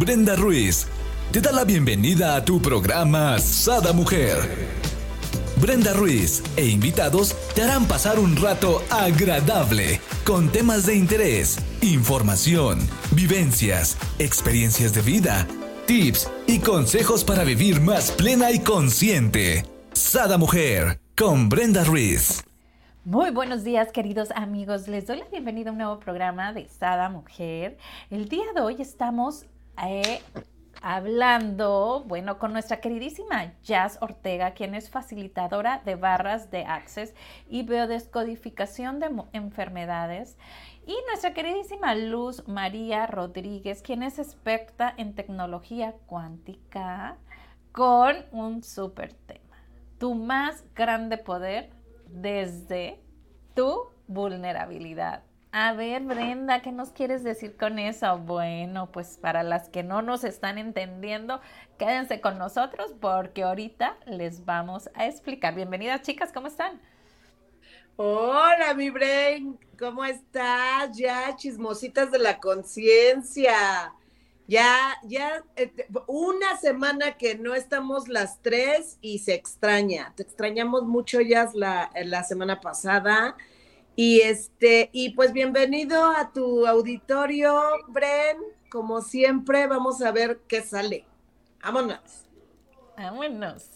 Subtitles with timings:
[0.00, 0.86] Brenda Ruiz
[1.30, 4.38] te da la bienvenida a tu programa Sada Mujer.
[5.60, 12.78] Brenda Ruiz e invitados te harán pasar un rato agradable con temas de interés, información,
[13.14, 15.46] vivencias, experiencias de vida,
[15.86, 19.66] tips y consejos para vivir más plena y consciente.
[19.92, 22.42] Sada Mujer con Brenda Ruiz.
[23.04, 27.10] Muy buenos días queridos amigos, les doy la bienvenida a un nuevo programa de Sada
[27.10, 27.76] Mujer.
[28.08, 29.44] El día de hoy estamos
[29.86, 30.20] eh,
[30.82, 37.14] hablando, bueno, con nuestra queridísima Jazz Ortega, quien es facilitadora de barras de Access
[37.48, 40.36] y biodescodificación de enfermedades.
[40.86, 47.18] Y nuestra queridísima Luz María Rodríguez, quien es experta en tecnología cuántica
[47.72, 49.56] con un súper tema.
[49.98, 51.70] Tu más grande poder
[52.06, 53.00] desde
[53.54, 55.22] tu vulnerabilidad.
[55.52, 58.18] A ver, Brenda, ¿qué nos quieres decir con eso?
[58.18, 61.40] Bueno, pues para las que no nos están entendiendo,
[61.78, 65.54] quédense con nosotros porque ahorita les vamos a explicar.
[65.56, 66.80] Bienvenidas, chicas, ¿cómo están?
[67.96, 70.96] Hola, mi brain, ¿cómo estás?
[70.96, 73.94] Ya, chismositas de la conciencia.
[74.46, 75.72] Ya, ya, eh,
[76.08, 80.12] una semana que no estamos las tres y se extraña.
[80.16, 83.36] Te extrañamos mucho ya la, la semana pasada.
[84.02, 88.38] Y este, y pues bienvenido a tu auditorio, Bren.
[88.70, 91.04] Como siempre, vamos a ver qué sale.
[91.62, 92.00] Vámonos.
[92.96, 93.68] Vámonos.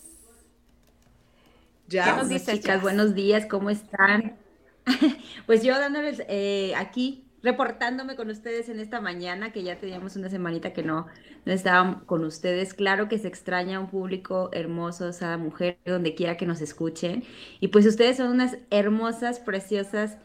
[1.88, 2.06] Ya.
[2.06, 2.80] ¿Qué nos dices, chicas?
[2.80, 4.38] Buenos días, ¿cómo están?
[5.44, 10.30] pues yo dándoles eh, aquí reportándome con ustedes en esta mañana, que ya teníamos una
[10.30, 11.06] semanita que no,
[11.44, 12.72] no estaban con ustedes.
[12.72, 17.22] Claro que se extraña un público hermoso, esa mujer, donde quiera que nos escuchen.
[17.60, 20.16] Y pues ustedes son unas hermosas, preciosas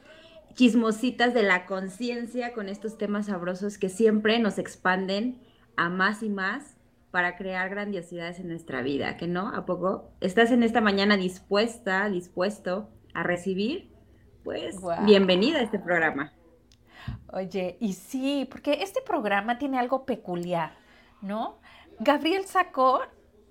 [0.53, 5.41] chismositas de la conciencia con estos temas sabrosos que siempre nos expanden
[5.75, 6.77] a más y más
[7.11, 9.49] para crear grandiosidades en nuestra vida, ¿que no?
[9.49, 10.13] ¿A poco?
[10.21, 13.91] ¿Estás en esta mañana dispuesta, dispuesto a recibir?
[14.45, 16.38] Pues bienvenida a este programa.
[17.31, 20.71] Oye, y sí, porque este programa tiene algo peculiar,
[21.21, 21.59] ¿no?
[21.99, 23.01] Gabriel sacó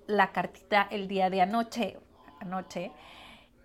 [0.07, 1.97] la cartita el día de anoche,
[2.39, 2.91] anoche,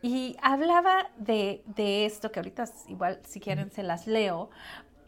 [0.02, 4.50] y hablaba de, de esto, que ahorita igual si quieren se las leo,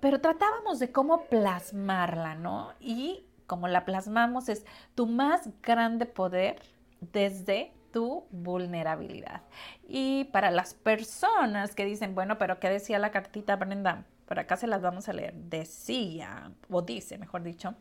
[0.00, 2.72] pero tratábamos de cómo plasmarla, ¿no?
[2.80, 4.64] Y como la plasmamos es
[4.94, 6.60] tu más grande poder
[7.00, 9.42] desde tu vulnerabilidad.
[9.88, 14.04] Y para las personas que dicen, bueno, pero ¿qué decía la cartita Brenda?
[14.26, 17.74] Por acá se las vamos a leer, decía, o dice, mejor dicho,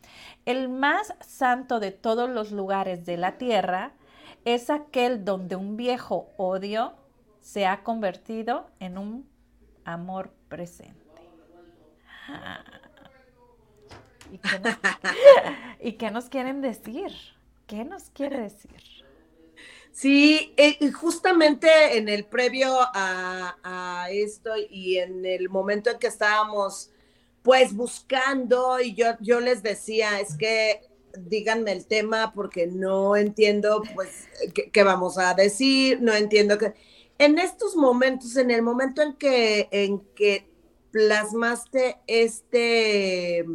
[0.45, 3.93] el más santo de todos los lugares de la tierra
[4.45, 6.93] es aquel donde un viejo odio
[7.41, 9.29] se ha convertido en un
[9.85, 11.03] amor presente.
[14.31, 14.77] ¿Y, qué nos,
[15.79, 17.11] ¿Y qué nos quieren decir?
[17.67, 18.94] ¿Qué nos quiere decir?
[19.95, 26.91] Sí, eh, justamente en el previo a, esto y en el momento en que estábamos
[27.41, 30.81] pues buscando y yo, yo les decía, es que
[31.17, 34.27] díganme el tema porque no entiendo pues
[34.73, 36.73] qué, vamos a decir, no entiendo que...
[37.17, 40.51] En estos momentos, en el momento en que, en que
[40.91, 43.45] plasmaste este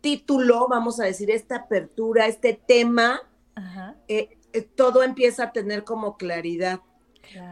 [0.00, 3.22] título, vamos a decir, esta apertura, este tema,
[3.54, 3.94] Ajá.
[4.08, 4.39] Eh,
[4.74, 6.80] todo empieza a tener como claridad.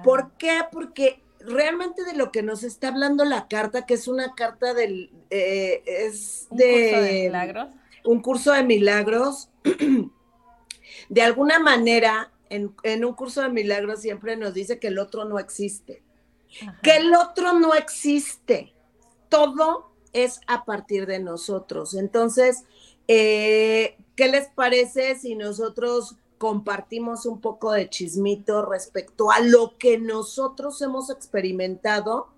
[0.05, 0.61] ¿Por qué?
[0.73, 5.11] Porque realmente de lo que nos está hablando la carta, que es una carta del...
[5.31, 6.91] Eh, es ¿Un de...
[6.91, 7.69] Curso de milagros?
[8.05, 9.49] Un curso de milagros.
[11.09, 15.39] de alguna manera, en, un curso de milagros siempre nos dice que el otro no
[15.39, 16.03] existe.
[16.83, 18.73] Que el otro no existe.
[19.29, 21.95] Todo es a partir de nosotros.
[21.95, 22.65] Entonces,
[23.07, 29.99] eh, ¿qué les parece si nosotros compartimos un poco de chismito respecto a lo que
[29.99, 32.29] nosotros hemos experimentado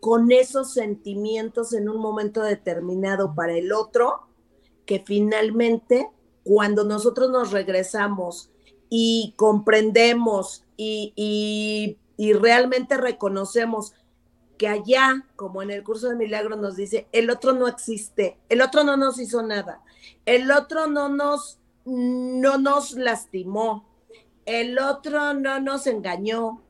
[0.00, 4.22] con esos sentimientos en un momento determinado para el otro,
[4.86, 6.08] que finalmente
[6.42, 8.50] cuando nosotros nos regresamos
[8.88, 11.96] y comprendemos y,
[12.34, 13.94] realmente reconocemos
[14.58, 18.60] que allá, como en el curso de milagros nos dice, el otro no existe, el
[18.60, 19.82] otro no nos hizo nada,
[20.26, 21.59] el otro no nos
[21.90, 23.86] no nos lastimó,
[24.46, 26.62] el otro no nos engañó,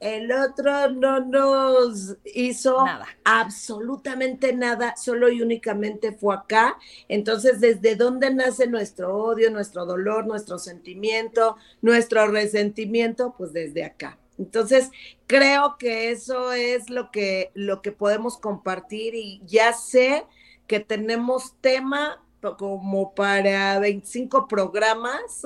[0.00, 3.06] el otro no nos hizo nada.
[3.24, 6.78] absolutamente nada, solo y únicamente fue acá.
[7.08, 13.34] Entonces, ¿desde dónde nace nuestro odio, nuestro dolor, nuestro sentimiento, nuestro resentimiento?
[13.36, 14.18] Pues desde acá.
[14.38, 14.90] Entonces,
[15.26, 20.24] creo que eso es lo que, lo que podemos compartir y ya sé
[20.68, 25.42] que tenemos tema como para 25 programas.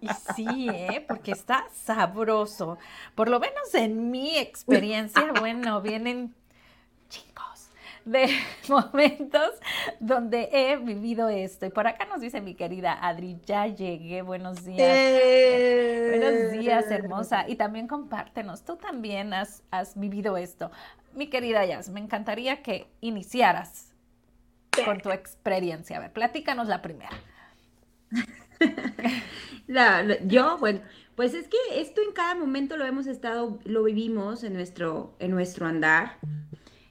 [0.00, 1.04] Y sí, ¿eh?
[1.06, 2.78] porque está sabroso.
[3.14, 6.34] Por lo menos en mi experiencia, bueno, vienen
[7.08, 7.70] chicos
[8.04, 8.28] de
[8.68, 9.50] momentos
[10.00, 11.66] donde he vivido esto.
[11.66, 15.20] Y por acá nos dice mi querida Adri, ya llegué, buenos días.
[16.10, 17.48] Buenos días, hermosa.
[17.48, 20.70] Y también compártenos, tú también has, has vivido esto.
[21.14, 23.85] Mi querida Yas, me encantaría que iniciaras
[24.84, 25.96] con tu experiencia.
[25.96, 27.10] A ver, platícanos la primera.
[30.26, 30.80] yo, bueno,
[31.14, 35.30] pues es que esto en cada momento lo hemos estado, lo vivimos en nuestro, en
[35.30, 36.18] nuestro andar.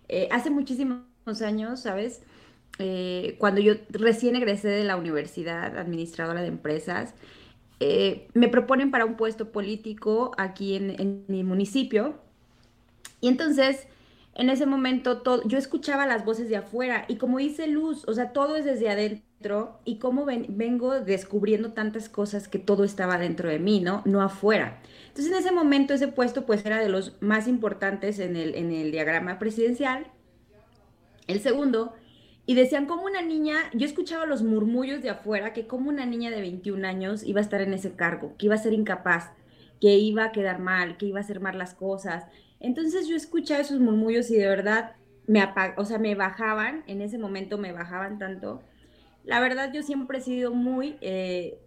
[0.08, 1.04] Eh, hace muchísimos
[1.44, 2.22] años, ¿sabes?
[2.80, 7.14] Eh, cuando yo recién egresé de la universidad, administradora de empresas,
[7.80, 12.16] eh, me proponen para un puesto político aquí en, en mi municipio.
[13.22, 13.88] Y entonces
[14.36, 18.14] en ese momento todo, yo escuchaba las voces de afuera y como dice Luz, o
[18.14, 23.50] sea, todo es desde adentro y como vengo descubriendo tantas cosas que todo estaba dentro
[23.50, 24.02] de mí, ¿no?
[24.06, 24.82] No afuera.
[25.08, 28.74] Entonces en ese momento ese puesto pues era de los más importantes en el, en
[28.74, 30.08] el diagrama presidencial.
[31.28, 31.94] El segundo,
[32.46, 36.30] y decían como una niña, yo escuchaba los murmullos de afuera que como una niña
[36.30, 39.32] de 21 años iba a estar en ese cargo, que iba a ser incapaz,
[39.80, 42.26] que iba a quedar mal, que iba a hacer mal las cosas,
[42.66, 44.96] entonces yo escuchaba esos murmullos y de verdad
[45.28, 45.44] me
[45.78, 48.62] o sea, me bajaban, en ese momento me bajaban tanto.
[49.24, 51.60] La verdad yo siempre he sido muy eh,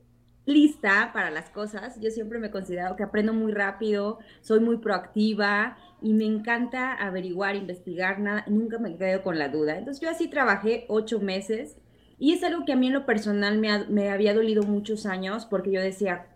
[0.45, 4.79] lista para las cosas, yo siempre me he considerado que aprendo muy rápido, soy muy
[4.79, 9.77] proactiva y me encanta averiguar, investigar, nada, nunca me quedo con la duda.
[9.77, 11.77] Entonces yo así trabajé ocho meses
[12.19, 15.47] y es algo que a mí en lo personal me, me había dolido muchos años
[15.47, 16.27] porque yo decía,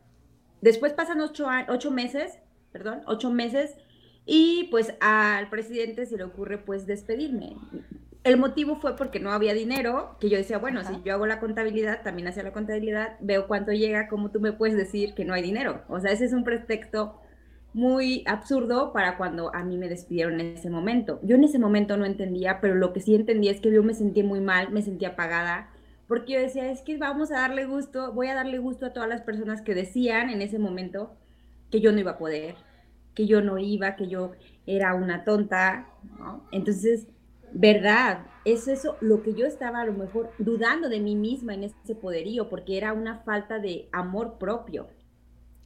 [0.60, 2.38] después pasan ocho, ocho meses,
[2.72, 3.76] perdón, ocho meses
[4.24, 7.56] y pues al presidente se le ocurre pues despedirme.
[8.24, 11.40] El motivo fue porque no había dinero, que yo decía, bueno, si yo hago la
[11.40, 15.34] contabilidad, también hacía la contabilidad, veo cuánto llega, ¿cómo tú me puedes decir que no
[15.34, 15.82] hay dinero?
[15.88, 17.19] O sea, ese es un pretexto
[17.74, 21.19] muy absurdo para cuando a mí me despidieron en ese momento.
[21.22, 23.94] Yo en ese momento no entendía, pero lo que sí entendía es que yo me
[23.94, 25.70] sentía muy mal, me sentía apagada,
[26.06, 29.08] porque yo decía, es que vamos a darle gusto, voy a darle gusto a todas
[29.08, 31.12] las personas que decían en ese momento
[31.70, 32.54] que yo no iba a poder,
[33.14, 34.32] que yo no iba, que yo
[34.66, 35.88] era una tonta.
[36.50, 37.06] Entonces,
[37.52, 41.64] verdad, es eso lo que yo estaba a lo mejor dudando de mí misma en
[41.64, 44.88] ese poderío, porque era una falta de amor propio,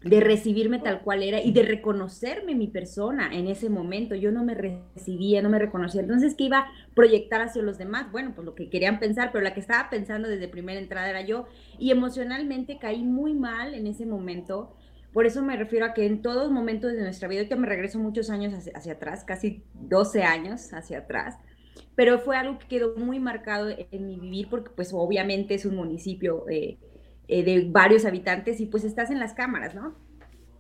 [0.02, 4.14] de recibirme tal cual era y de reconocerme mi persona en ese momento.
[4.14, 6.02] Yo no me recibía, no me reconocía.
[6.02, 8.12] Entonces, ¿qué iba a proyectar hacia los demás?
[8.12, 11.22] Bueno, pues lo que querían pensar, pero la que estaba pensando desde primera entrada era
[11.22, 11.46] yo.
[11.78, 14.76] Y emocionalmente caí muy mal en ese momento
[15.17, 17.99] por eso me refiero a que en todos momentos de nuestra vida, que me regreso
[17.99, 21.39] muchos años hacia, atrás, casi 12 años hacia atrás,
[21.95, 25.75] pero fue algo que quedó muy marcado en mi vivir porque pues obviamente es un
[25.75, 26.77] municipio eh,
[27.29, 29.95] eh, de varios habitantes y pues estás en las cámaras, ¿no?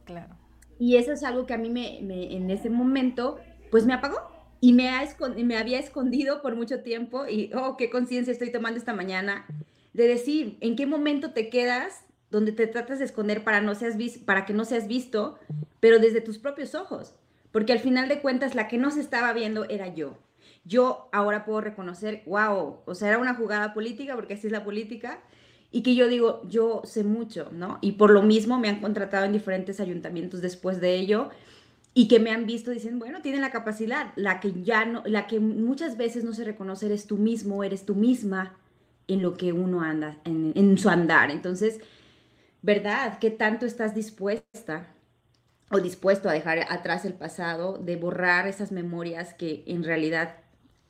[0.06, 0.34] Claro.
[0.78, 1.98] Y eso es algo que a mí me,
[2.34, 3.36] en ese momento
[3.70, 4.16] pues me apagó
[4.62, 5.04] y me, ha
[5.36, 9.44] me había escondido por mucho tiempo y, oh, qué conciencia estoy tomando esta mañana
[9.92, 13.96] de decir, ¿en qué momento te quedas donde te tratas de esconder para, no seas
[14.24, 15.38] para que no seas visto,
[15.80, 17.14] pero desde tus propios ojos.
[17.52, 20.18] Porque al final de cuentas la que no se estaba viendo era yo.
[20.64, 24.64] Yo ahora puedo reconocer, wow, o sea, era una jugada política, porque así es la
[24.64, 25.20] política,
[25.70, 27.78] y que yo digo, yo sé mucho, ¿no?
[27.80, 31.30] Y por lo mismo me han contratado en diferentes ayuntamientos después de ello
[31.94, 35.26] y que me han visto dicen, bueno, tienen la capacidad, la que ya no, la
[35.26, 38.54] que muchas veces no se reconoce eres tú mismo, eres tú misma
[39.08, 41.30] en lo que uno anda, en, en su andar.
[41.30, 41.80] Entonces,
[42.62, 43.18] ¿verdad?
[43.18, 44.86] ¿Qué tanto estás dispuesta
[45.70, 50.36] o dispuesto a dejar atrás el pasado, de borrar esas memorias que en realidad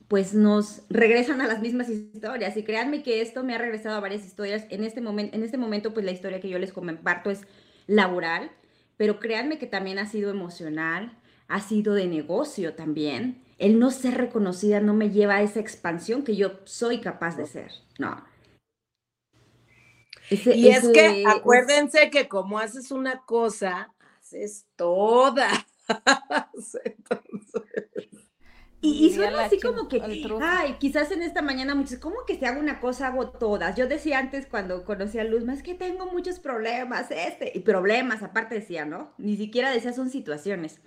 [0.07, 2.55] pues nos regresan a las mismas historias?
[2.57, 4.65] Y créanme que esto me ha regresado a varias historias.
[4.69, 7.41] En este, momento, en este momento pues la historia que yo les comparto es
[7.87, 8.51] laboral,
[8.97, 13.43] pero créanme que también ha sido emocional, ha sido de negocio también.
[13.57, 17.47] El no ser reconocida no me lleva a esa expansión que yo soy capaz de
[17.47, 18.23] ser, ¿no?
[20.29, 25.47] Y es que acuérdense que como haces una cosa, haces toda.
[28.79, 29.99] Y, suena así como que,
[30.39, 33.75] ay, quizás en esta mañana muchos, ¿cómo que si hago una cosa hago todas?
[33.75, 38.21] Yo decía antes cuando conocí a Luz, es que tengo muchos problemas, este, y problemas,
[38.21, 39.13] aparte decía, ¿no?
[39.17, 40.79] Ni siquiera decía son situaciones.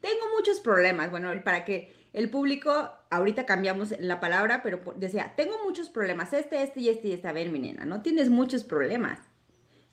[0.00, 5.54] Tengo muchos problemas, bueno, para que el público, ahorita cambiamos la palabra, pero decía, tengo
[5.64, 7.28] muchos problemas, este, este y este y este.
[7.28, 9.20] A ver, mi nena, no tienes muchos problemas.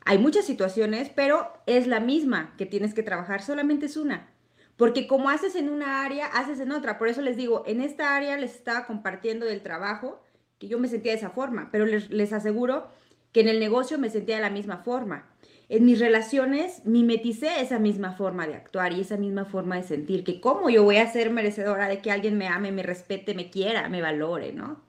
[0.05, 4.29] Hay muchas situaciones, pero es la misma que tienes que trabajar, solamente es una.
[4.77, 6.97] Porque como haces en una área, haces en otra.
[6.97, 10.21] Por eso les digo, en esta área les estaba compartiendo del trabajo
[10.59, 12.87] que yo me sentía de esa forma, pero les, les aseguro
[13.31, 15.27] que en el negocio me sentía de la misma forma.
[15.69, 20.23] En mis relaciones mimeticé esa misma forma de actuar y esa misma forma de sentir,
[20.23, 23.49] que cómo yo voy a ser merecedora de que alguien me ame, me respete, me
[23.49, 24.81] quiera, me valore, ¿no?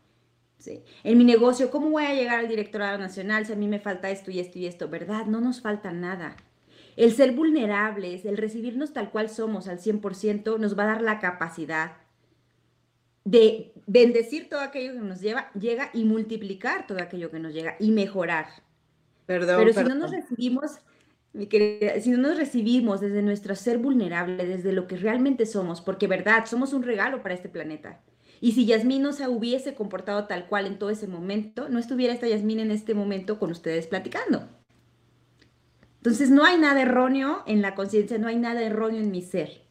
[0.58, 0.82] Sí.
[1.02, 4.11] En mi negocio, ¿cómo voy a llegar al directorado nacional si a mí me falta
[4.11, 4.88] esto y esto y esto?
[4.88, 5.26] ¿Verdad?
[5.26, 6.37] No nos falta nada.
[6.97, 11.18] El ser vulnerables, el recibirnos tal cual somos al 100%, nos va a dar la
[11.20, 11.92] capacidad
[13.25, 17.76] de bendecir todo aquello que nos lleva, llega y multiplicar todo aquello que nos llega
[17.78, 18.47] y mejorar.
[19.28, 19.56] Perdón.
[19.58, 20.78] Pero si no nos recibimos,
[21.35, 25.82] mi querida, si no nos recibimos desde nuestro ser vulnerable, desde lo que realmente somos,
[25.82, 28.00] porque verdad, somos un regalo para este planeta.
[28.40, 32.14] Y si Yasmín no se hubiese comportado tal cual en todo ese momento, no estuviera
[32.14, 34.49] esta Yasmín en este momento con ustedes platicando.
[35.99, 39.67] Entonces no hay nada erróneo en la conciencia, no hay nada erróneo en mi ser.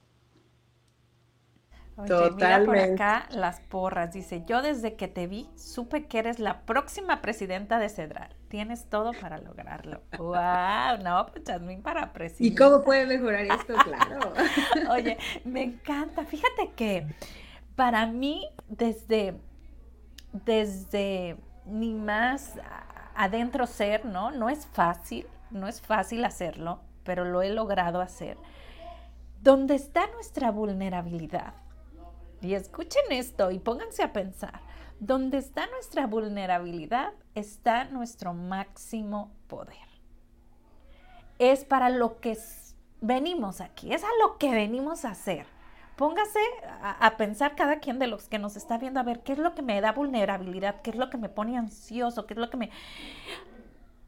[1.97, 4.13] Oye, mira por acá las porras.
[4.13, 8.35] Dice, yo desde que te vi supe que eres la próxima presidenta de Cedral.
[8.49, 10.03] Tienes todo para lograrlo.
[10.17, 11.03] ¡Wow!
[11.03, 12.53] No, pues Jasmine para presidenta.
[12.53, 13.73] ¿Y cómo puede mejorar esto?
[13.83, 14.33] Claro.
[14.91, 16.25] Oye, me encanta.
[16.25, 17.07] Fíjate que
[17.75, 19.39] para mí, desde,
[20.45, 22.59] desde ni más
[23.15, 24.31] adentro ser, ¿no?
[24.31, 28.37] No es fácil, no es fácil hacerlo, pero lo he logrado hacer.
[29.41, 31.53] ¿Dónde está nuestra vulnerabilidad?
[32.41, 34.61] Y escuchen esto y pónganse a pensar.
[34.99, 39.77] Donde está nuestra vulnerabilidad está nuestro máximo poder.
[41.39, 42.37] Es para lo que
[43.01, 45.45] venimos aquí, es a lo que venimos a hacer.
[45.95, 46.39] Póngase
[46.81, 49.55] a, pensar cada quien de los que nos está viendo a ver qué es lo
[49.55, 52.57] que me da vulnerabilidad, qué es lo que me pone ansioso, qué es lo que
[52.57, 52.69] me...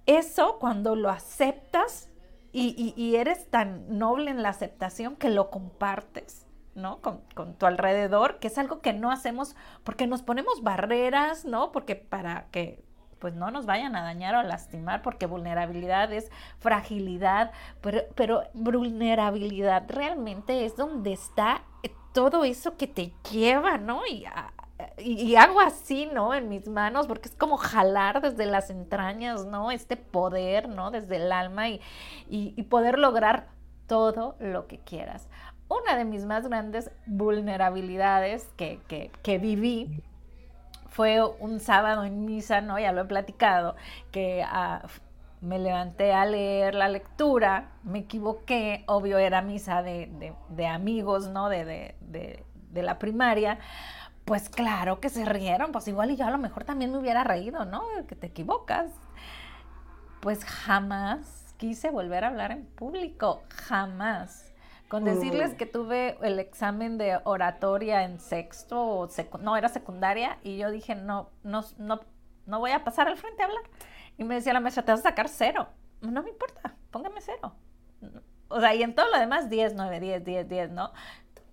[0.06, 2.10] Eso cuando lo aceptas
[2.52, 7.02] y eres tan noble en la aceptación que lo compartes, ¿no?
[7.02, 11.72] Con, con, tu alrededor, que es algo que no hacemos porque nos ponemos barreras, ¿no?
[11.72, 12.84] Porque para que
[13.20, 18.44] pues no nos vayan a dañar o a lastimar, porque vulnerabilidad es fragilidad, pero, pero
[18.54, 21.64] vulnerabilidad realmente es donde está
[22.14, 24.02] todo eso que te lleva, ¿no?
[24.10, 24.26] Y,
[24.98, 26.34] y, hago así, ¿no?
[26.34, 29.72] En mis manos, porque es como jalar desde las entrañas, ¿no?
[29.72, 30.90] Este poder, ¿no?
[30.90, 31.82] Desde el alma y,
[32.28, 33.48] y poder lograr
[33.88, 35.28] todo lo que quieras
[35.70, 38.80] una de mis más grandes vulnerabilidades que,
[39.22, 40.04] que, viví
[40.88, 42.80] fue un sábado en misa, ¿no?
[42.80, 43.76] Ya lo he platicado,
[44.12, 44.88] que uh,
[45.42, 51.30] me levanté a leer la lectura, me equivoqué, obvio era misa de, de, de amigos,
[51.30, 51.50] ¿no?
[51.50, 53.60] De, de, la primaria.
[54.26, 57.24] Pues claro que se rieron, pues igual y yo a lo mejor también me hubiera
[57.24, 57.84] reído, ¿no?
[58.08, 58.92] Que te equivocas.
[60.20, 64.49] Pues jamás quise volver a hablar en público, jamás
[64.90, 69.08] con decirles que tuve el examen de oratoria en sexto, o
[69.40, 72.00] no, era secundaria, y yo dije, no, no, no,
[72.48, 73.64] no voy a pasar al frente a hablar.
[74.18, 75.70] Y me decía la maestra, te vas a sacar cero.
[76.02, 77.54] No me importa, póngame cero.
[78.48, 80.92] O sea, y en todo lo demás, 10, 9, 10, 10, 10, ¿no?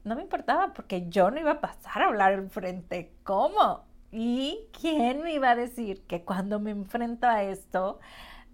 [0.03, 3.13] No me importaba porque yo no iba a pasar a hablar al frente.
[3.23, 3.85] ¿Cómo?
[4.11, 8.01] ¿Y quién me iba a decir que cuando me enfrento a esto,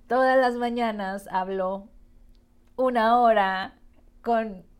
[0.08, 1.88] todas las mañanas hablo
[2.74, 3.78] una hora
[4.22, 4.71] con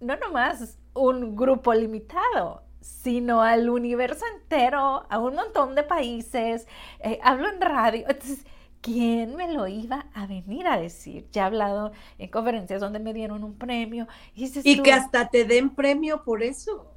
[0.00, 6.66] no nomás un grupo limitado, sino al universo entero, a un montón de países.
[7.00, 8.06] Eh, hablo en radio.
[8.08, 8.44] Entonces,
[8.80, 11.28] ¿quién me lo iba a venir a decir?
[11.32, 14.08] Ya he hablado en conferencias donde me dieron un premio.
[14.34, 16.90] Y, y que hasta te den premio por eso.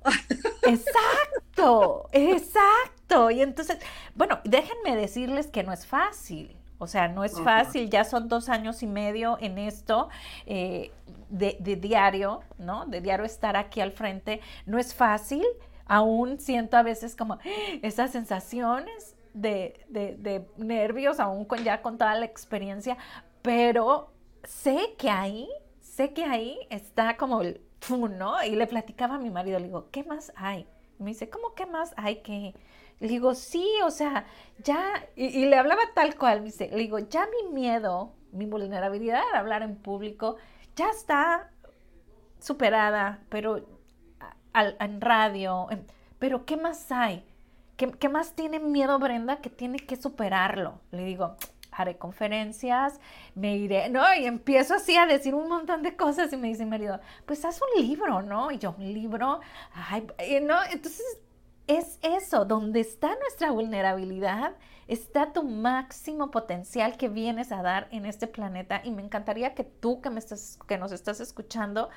[0.63, 3.29] Exacto, exacto.
[3.31, 3.77] Y entonces,
[4.15, 6.55] bueno, déjenme decirles que no es fácil.
[6.84, 10.10] O sea, no es fácil, ya son dos años y medio en esto
[10.46, 10.92] eh,
[11.30, 12.86] de, de, diario, ¿no?
[12.86, 14.42] De diario estar aquí al frente.
[14.66, 15.44] No es fácil,
[15.86, 17.40] aún siento a veces como
[17.82, 22.98] esas sensaciones de, de, de nervios, aún con ya con toda la experiencia,
[23.42, 24.12] pero
[24.44, 25.50] sé que ahí,
[25.82, 28.44] sé que ahí está como el ¿no?
[28.44, 30.68] Y le platicaba a mi marido, le digo, ¿qué más hay?
[31.00, 32.54] me dice, ¿cómo qué más hay que
[33.03, 34.25] le digo, sí, o sea,
[34.63, 34.81] ya,
[35.17, 39.62] y, le hablaba tal cual, dice, le digo, ya mi miedo, mi vulnerabilidad a hablar
[39.62, 40.38] en público,
[40.77, 41.51] ya está
[42.39, 43.67] superada, pero
[44.53, 45.67] en radio,
[46.17, 47.25] pero ¿qué más hay?
[47.75, 50.79] ¿Qué, ¿Qué, más tiene miedo Brenda que tiene que superarlo?
[50.91, 51.36] Le digo,
[51.72, 53.01] haré conferencias,
[53.36, 54.01] me iré, ¿no?
[54.17, 57.43] Y empiezo así a decir un montón de cosas y me dice mi marido, pues
[57.43, 58.50] haz un libro, ¿no?
[58.50, 59.41] Y yo, un libro,
[59.74, 60.07] ay,
[60.41, 60.55] ¿no?
[60.72, 61.03] Entonces
[61.67, 64.55] es eso, donde está nuestra vulnerabilidad,
[64.88, 69.63] está tu máximo potencial que vienes a dar en este planeta y me encantaría que
[69.63, 71.89] tú que, me estás, que nos estás escuchando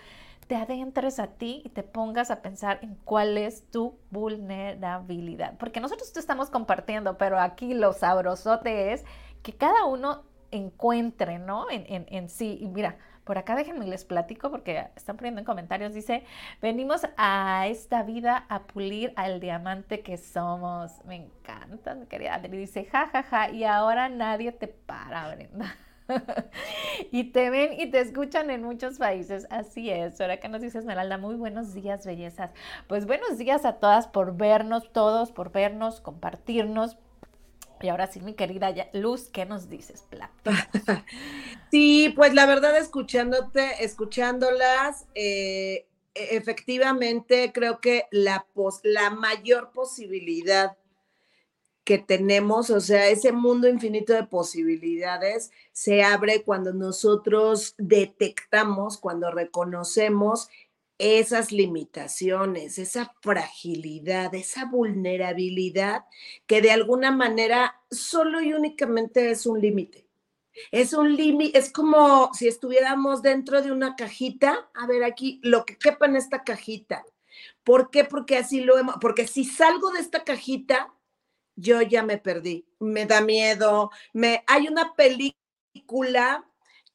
[0.47, 5.57] te adentres a ti y te pongas a pensar en cuál es tu vulnerabilidad.
[5.59, 9.05] Porque nosotros te estamos compartiendo, pero aquí lo sabrosote es
[9.43, 11.69] que cada uno encuentre, ¿no?
[11.69, 12.59] En, en, en sí.
[12.61, 12.97] Y mira,
[13.27, 16.23] por acá déjenme les platico porque están poniendo en comentarios, dice,
[16.63, 21.05] venimos a esta vida a pulir al diamante que somos.
[21.05, 22.57] Me encanta, mi querida Adri.
[22.57, 25.75] Dice, jajaja, ja, ja, y ahora nadie te para, Brenda.
[27.11, 29.49] y te ven y te escuchan en muchos países.
[29.51, 30.21] Así es.
[30.21, 32.53] Ahora que nos dice Esmeralda, muy buenos días, bellezas.
[32.87, 36.97] Pues buenos días a todas por vernos, todos por vernos, compartirnos.
[37.81, 40.05] Y ahora sí, mi querida Luz, ¿qué nos dices,
[41.71, 48.47] sí, pues la verdad, escuchándote, escuchándolas, eh, e, efectivamente creo que la,
[48.83, 50.77] la mayor posibilidad
[51.85, 59.31] que tenemos, o sea, ese mundo infinito de posibilidades se abre cuando nosotros detectamos, cuando
[59.31, 60.49] reconocemos
[60.99, 66.05] esas limitaciones, esa fragilidad, esa vulnerabilidad
[66.47, 70.07] que de alguna manera solo y únicamente es un límite.
[70.71, 75.67] Es un límite, es como si estuviéramos dentro de una cajita, a ver aquí, lo
[75.67, 77.05] que quepa en esta cajita.
[77.63, 78.05] ¿Por qué?
[78.05, 80.95] Porque así lo hemos, porque si salgo de esta cajita,
[81.57, 86.47] yo ya me perdí, me da miedo, me, hay una película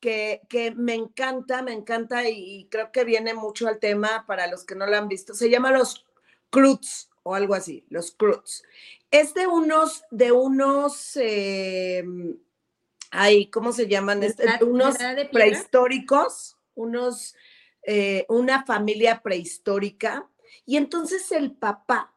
[0.01, 4.65] que, que, me encanta, me encanta y, creo que viene mucho al tema para los
[4.65, 6.05] que no la han visto, se llama Los
[6.49, 8.63] Cruz o algo así, Los Cruz.
[9.11, 12.03] Es de unos, de unos, eh,
[13.51, 14.23] ¿cómo se llaman?
[14.23, 14.95] Este, unos
[15.31, 17.35] prehistóricos, unos,
[17.83, 20.27] eh, una familia prehistórica.
[20.65, 22.11] Y entonces el papá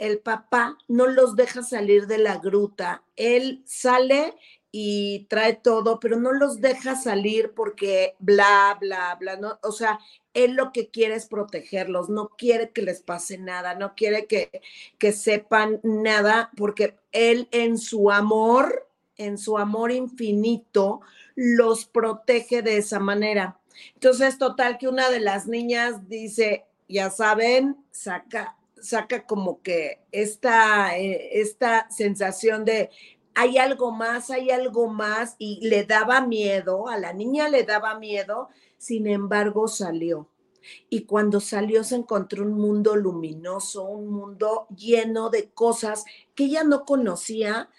[0.00, 3.04] el papá no los deja salir de la gruta.
[3.16, 4.34] Él sale
[4.72, 9.58] y trae todo, pero no los deja salir porque bla, bla, bla, ¿no?
[9.62, 9.98] O sea,
[10.32, 14.62] él lo que quiere es protegerlos, no quiere que les pase nada, no quiere que,
[14.98, 21.00] que sepan nada, porque él en su amor, en su amor infinito,
[21.34, 23.58] los protege de esa manera.
[23.94, 30.96] Entonces, total que una de las niñas dice, ya saben, saca saca como que esta,
[30.98, 32.90] eh, esta sensación de
[33.40, 37.98] hay algo más, hay algo más, y le daba miedo, a la niña le daba
[37.98, 40.28] miedo, sin embargo salió.
[40.90, 46.64] Y cuando salió se encontró un mundo luminoso, un mundo lleno de cosas que ella
[46.64, 47.70] no conocía,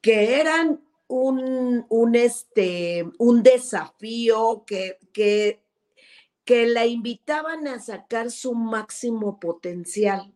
[0.00, 5.62] que eran un, un, este, un desafío, que, que,
[6.44, 10.34] que la invitaban a sacar su máximo potencial.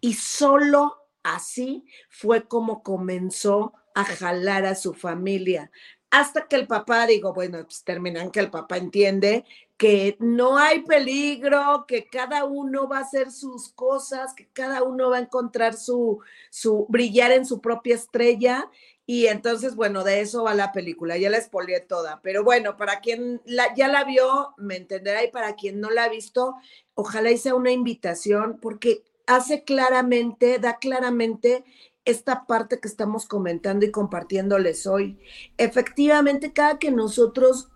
[0.00, 5.70] Y solo así fue como comenzó a jalar a su familia.
[6.10, 9.44] Hasta que el papá, digo, bueno, pues terminan que el papá entiende
[9.78, 15.10] que no hay peligro, que cada uno va a hacer sus cosas, que cada uno
[15.10, 18.70] va a encontrar su, su brillar en su propia estrella.
[19.06, 22.20] Y entonces, bueno, de eso va la película, ya la expolié toda.
[22.22, 26.04] Pero bueno, para quien la, ya la vio, me entenderá, y para quien no la
[26.04, 26.54] ha visto,
[26.94, 31.64] ojalá hice una invitación, porque hace claramente, da claramente
[32.04, 35.18] esta parte que estamos comentando y compartiéndoles hoy.
[35.56, 37.68] Efectivamente, cada que nosotros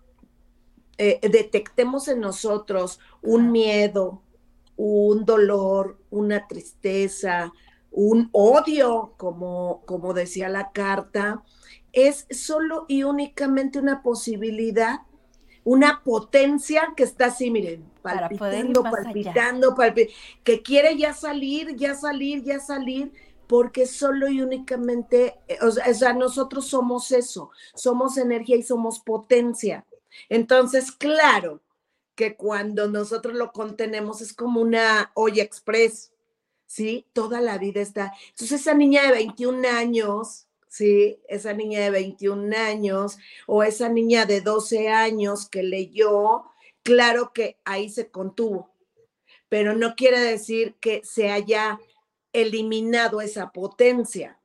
[0.98, 4.22] eh, detectemos en nosotros un miedo,
[4.76, 7.52] un dolor, una tristeza,
[7.90, 11.42] un odio, como, como decía la carta,
[11.92, 15.00] es solo y únicamente una posibilidad
[15.66, 22.44] una potencia que está así, miren, palpitando, palpitando, palpitando, que quiere ya salir, ya salir,
[22.44, 23.12] ya salir,
[23.48, 29.85] porque solo y únicamente, eh, o sea, nosotros somos eso, somos energía y somos potencia.
[30.29, 31.61] Entonces, claro
[32.14, 36.12] que cuando nosotros lo contenemos es como una olla express,
[36.66, 37.07] ¿sí?
[37.12, 38.12] Toda la vida está.
[38.31, 40.45] Entonces, esa niña de 21 años,
[40.76, 41.18] ¿sí?
[41.26, 46.44] Esa niña de 21 años o esa niña de 12 años que leyó,
[46.82, 48.74] claro que ahí se contuvo,
[49.48, 51.80] pero no quiere decir que se haya
[52.34, 54.38] eliminado esa potencia.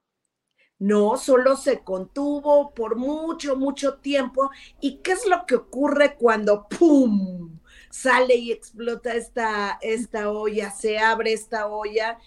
[0.79, 4.49] No, solo se contuvo por mucho, mucho tiempo.
[4.79, 7.59] ¿Y qué es lo que ocurre cuando ¡pum!
[7.91, 12.17] sale y explota esta, esta olla, se abre esta olla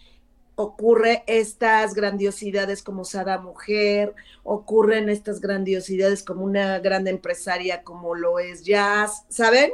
[0.56, 8.38] ocurre estas grandiosidades como Sada Mujer, ocurren estas grandiosidades como una gran empresaria como lo
[8.38, 9.72] es Jazz, ¿saben?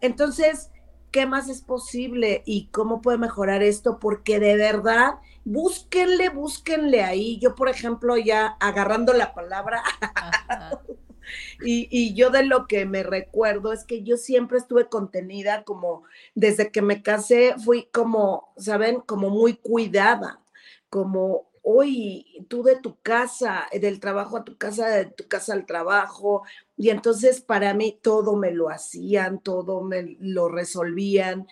[0.00, 0.70] Entonces,
[1.10, 3.98] ¿qué más es posible y cómo puede mejorar esto?
[3.98, 5.14] Porque de verdad,
[5.44, 7.38] búsquenle, búsquenle ahí.
[7.38, 9.82] Yo, por ejemplo, ya agarrando la palabra,
[11.64, 16.04] y, yo de lo que me recuerdo es que yo siempre estuve contenida, como
[16.34, 19.00] desde que me casé, fui como, ¿saben?
[19.00, 20.40] Como muy cuidada,
[20.88, 25.66] como hoy tú de tu casa, del trabajo a tu casa, de tu casa al
[25.66, 26.42] trabajo,
[26.76, 31.46] y entonces para mí todo me lo hacían, todo me lo resolvían,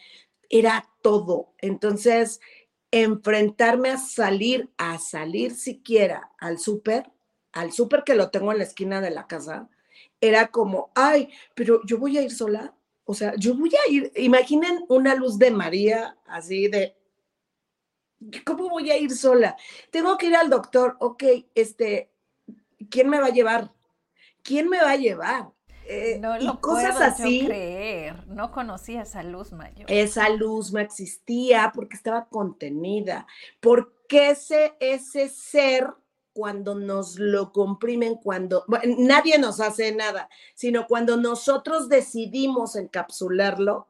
[0.48, 1.54] era todo.
[1.58, 2.40] Entonces,
[2.90, 7.10] enfrentarme a salir, a salir siquiera al súper,
[7.52, 9.68] al súper que lo tengo en la esquina de la casa,
[10.20, 12.74] era como, ay, pero yo voy a ir sola.
[13.04, 16.96] O sea, yo voy a ir, imaginen una luz de María así de,
[18.44, 19.56] ¿cómo voy a ir sola?
[19.90, 22.12] Tengo que ir al doctor, ok, este,
[22.90, 23.72] ¿quién me va a llevar?
[24.42, 25.50] ¿Quién me va a llevar?
[25.86, 27.46] Eh, no lo cosas puedo así.
[27.46, 29.90] creer, no conocía esa luz mayor.
[29.90, 33.26] Esa luz no existía porque estaba contenida,
[33.58, 35.92] porque ese, ese ser
[36.40, 38.64] cuando nos lo comprimen, cuando
[38.96, 43.88] nadie nos hace nada, sino cuando nosotros decidimos encapsularlo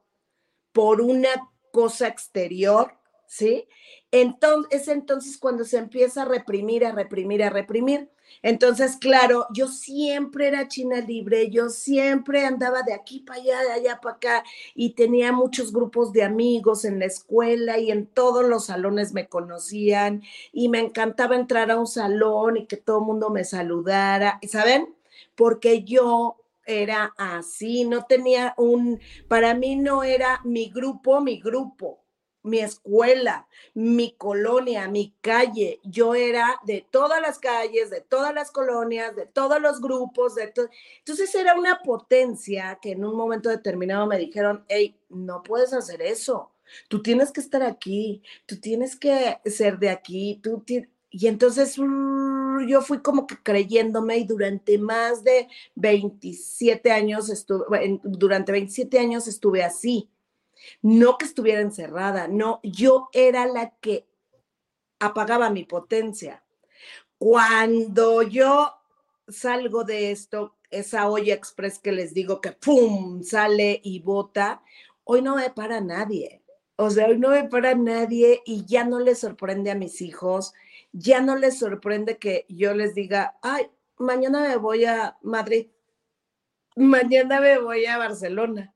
[0.72, 1.28] por una
[1.70, 2.98] cosa exterior,
[3.30, 3.68] ¿sí?
[4.10, 8.10] Entonces, es entonces cuando se empieza a reprimir, a reprimir, a reprimir.
[8.42, 13.72] Entonces, claro, yo siempre era china libre, yo siempre andaba de aquí para allá, de
[13.72, 18.44] allá para acá, y tenía muchos grupos de amigos en la escuela y en todos
[18.44, 23.06] los salones me conocían, y me encantaba entrar a un salón y que todo el
[23.06, 24.94] mundo me saludara, ¿saben?
[25.36, 31.99] Porque yo era así, no tenía un, para mí no era mi grupo, mi grupo
[32.42, 35.80] mi escuela, mi colonia, mi calle.
[35.84, 40.34] Yo era de todas las calles, de todas las colonias, de todos los grupos.
[40.34, 40.52] De
[40.98, 46.02] Entonces era una potencia que en un momento determinado me dijeron, hey, no puedes hacer
[46.02, 46.52] eso.
[46.88, 50.64] Tú tienes que estar aquí, tú tienes que ser de aquí, tú
[51.10, 58.52] Y entonces yo fui como que creyéndome y durante más de 27 años estuve, durante
[58.52, 60.08] 27 años estuve así
[60.82, 64.06] no que estuviera encerrada, no, yo era la que
[64.98, 66.44] apagaba mi potencia.
[67.18, 68.72] Cuando yo
[69.28, 73.22] salgo de esto, esa olla express que les digo que ¡pum!
[73.22, 74.62] sale y bota,
[75.04, 76.42] hoy no me para nadie.
[76.76, 80.54] O sea, hoy no me para nadie y ya no les sorprende a mis hijos,
[80.92, 85.68] ya no les sorprende que yo les diga, ay, mañana me voy a Madrid,
[86.76, 88.74] mañana me voy a Barcelona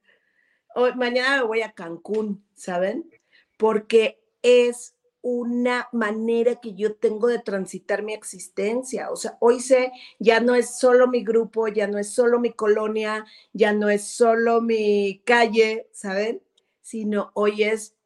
[0.74, 3.10] hoy, mañana me voy a Cancún, ¿saben?
[3.56, 9.10] Porque es una manera que yo tengo de transitar mi existencia.
[9.10, 12.52] O sea, hoy sé, ya no es solo mi grupo, ya no es solo mi
[12.52, 16.42] colonia, ya no es solo mi calle, ¿saben?
[16.82, 17.96] Sino hoy es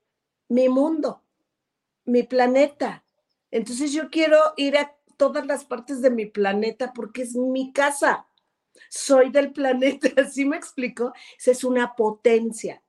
[0.48, 1.24] mi mundo,
[2.04, 3.04] mi planeta.
[3.50, 8.27] Entonces yo quiero ir a todas las partes de mi planeta porque es mi casa
[8.88, 11.12] soy del planeta, ¿sí me explico?
[11.38, 12.82] Esa es una potencia.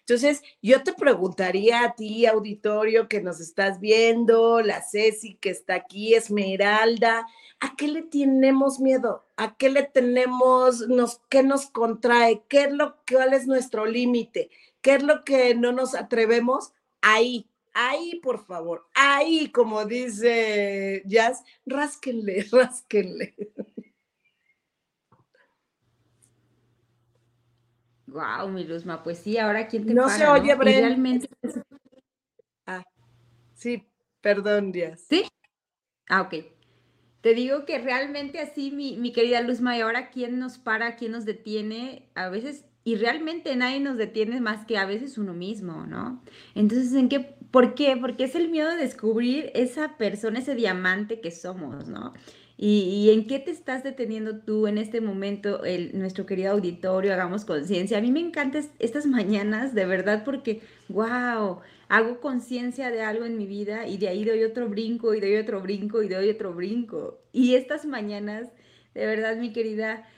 [0.00, 5.74] Entonces, yo te preguntaría a ti, auditorio, que nos estás viendo, la Ceci que está
[5.76, 7.26] aquí, Esmeralda,
[7.60, 9.26] ¿a qué le tenemos miedo?
[9.36, 10.86] ¿A qué le tenemos,
[11.28, 12.42] qué nos contrae?
[12.48, 14.50] ¿Qué es lo, cuál es nuestro límite?
[14.82, 16.72] ¿Qué es lo que no nos atrevemos?
[17.00, 23.34] Ahí, ahí, por favor, ahí, como dice Jazz, rásquenle, rásquenle.
[28.14, 30.88] Wow, mi Luzma, pues sí, ahora quién te No se oye, Brenda.
[30.88, 31.28] Realmente...
[32.66, 32.82] Ah,
[33.52, 33.86] sí,
[34.22, 35.04] perdón, Díaz.
[35.06, 35.24] ¿Sí?
[36.08, 36.46] Ah, ok.
[37.20, 41.12] Te digo que realmente así, mi, mi querida Luzma, y ahora quién nos para, quién
[41.12, 45.84] nos detiene, a veces, y realmente nadie nos detiene más que a veces uno mismo,
[45.86, 46.22] ¿no?
[46.54, 47.36] Entonces, ¿en qué?
[47.50, 47.98] ¿Por qué?
[48.00, 52.14] Porque es el miedo de descubrir esa persona, ese diamante que somos, ¿no?
[52.56, 57.12] ¿Y, en qué te estás deteniendo tú en este momento, el, nuestro querido auditorio?
[57.12, 57.98] Hagamos conciencia.
[57.98, 63.36] A mí me encantan estas mañanas, de verdad, porque, wow, hago conciencia de algo en
[63.36, 66.54] mi vida y de ahí doy otro brinco y doy otro brinco y doy otro
[66.54, 67.18] brinco.
[67.32, 68.48] Y estas mañanas,
[68.94, 70.08] de verdad, mi querida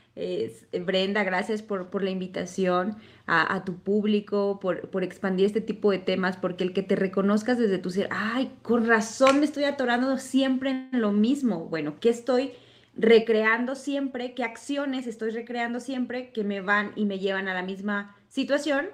[0.72, 2.96] Brenda, gracias por la invitación
[3.28, 7.58] a, tu público, por, por, expandir este tipo de temas, porque el que te reconozcas
[7.58, 11.64] desde tu ser, ay, con razón me estoy atorando siempre en lo mismo.
[11.64, 12.52] Bueno, ¿qué estoy
[12.94, 14.32] recreando siempre?
[14.34, 18.86] ¿Qué acciones estoy recreando siempre que me van y me llevan a la misma situación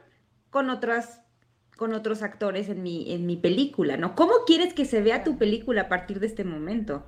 [0.51, 1.21] con otras
[1.77, 4.15] con otros actores en mi, en mi película, ¿no?
[4.15, 7.05] ¿Cómo quieres que se vea tu película a partir de este momento?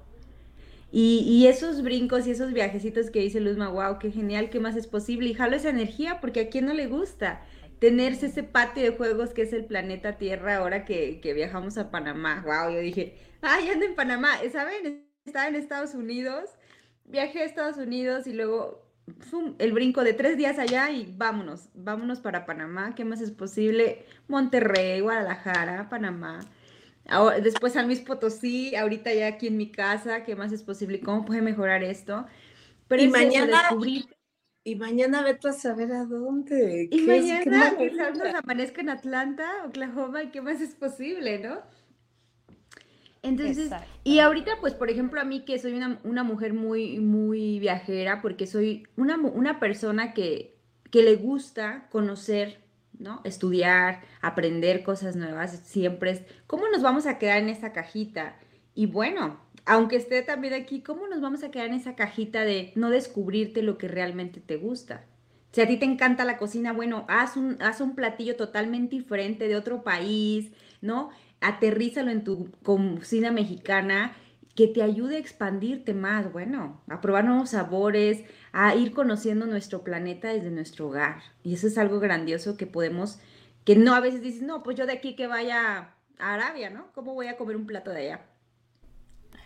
[0.96, 4.86] Y, esos brincos y esos viajecitos que dice Luzma, wow, qué genial, ¿qué más es
[4.86, 5.28] posible?
[5.28, 7.42] Y jalo esa energía porque a quién no le gusta.
[7.80, 12.44] tenerse ese patio de juegos que es el planeta Tierra ahora que, viajamos a Panamá.
[12.46, 15.04] Wow, yo dije, ay, ando en Panamá, ¿saben?
[15.26, 16.50] Estaba en Estados Unidos,
[17.04, 18.86] viajé a Estados Unidos y luego
[19.58, 24.06] el brinco de tres días allá y vámonos, vámonos para Panamá, ¿qué más es posible?
[24.28, 26.40] Monterrey, Guadalajara, Panamá.
[27.42, 31.00] Después San Luis Potosí, ahorita ya aquí en mi casa, ¿qué más es posible?
[31.00, 32.26] ¿Cómo puede mejorar esto?
[32.88, 33.70] Pero y mañana,
[34.64, 36.88] y mañana vete a saber a dónde.
[36.90, 41.60] Y mañana quizás nos amanezca en Atlanta, Oklahoma, y qué más es posible, ¿no?
[43.22, 43.70] Entonces,
[44.04, 48.46] y ahorita, pues, por ejemplo, a mí que soy una, mujer muy, muy viajera, porque
[48.46, 50.58] soy una, una persona que,
[50.90, 52.63] que le gusta conocer,
[52.98, 53.20] ¿no?
[53.24, 58.36] Estudiar, aprender cosas nuevas, siempre es, ¿cómo nos vamos a quedar en esa cajita?
[58.74, 62.72] Y bueno, aunque esté también aquí, ¿cómo nos vamos a quedar en esa cajita de
[62.74, 65.04] no descubrirte lo que realmente te gusta?
[65.52, 69.46] Si a ti te encanta la cocina, bueno, haz un, haz un platillo totalmente diferente
[69.46, 71.10] de otro país, ¿no?
[71.44, 74.12] aterrízalo en tu cocina mexicana
[74.54, 78.24] que te ayude a expandirte más, bueno, a probar nuevos sabores,
[78.56, 81.16] a ir conociendo nuestro planeta desde nuestro hogar.
[81.42, 83.18] Y eso es algo grandioso que podemos,
[83.64, 86.86] que no a veces dices, no, pues yo de aquí que vaya a Arabia, ¿no?
[86.94, 88.26] ¿Cómo voy a comer un plato de allá?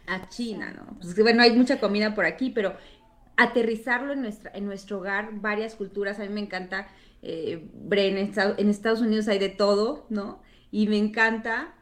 [0.06, 0.98] A China, ¿no?
[1.00, 2.76] Pues bueno, hay mucha comida por aquí, pero
[3.38, 6.88] aterrizarlo en, nuestra, en nuestro hogar, varias culturas, a mí me encanta,
[7.22, 10.42] eh, en Estados Unidos hay de todo, ¿no?
[10.70, 11.74] Y me encanta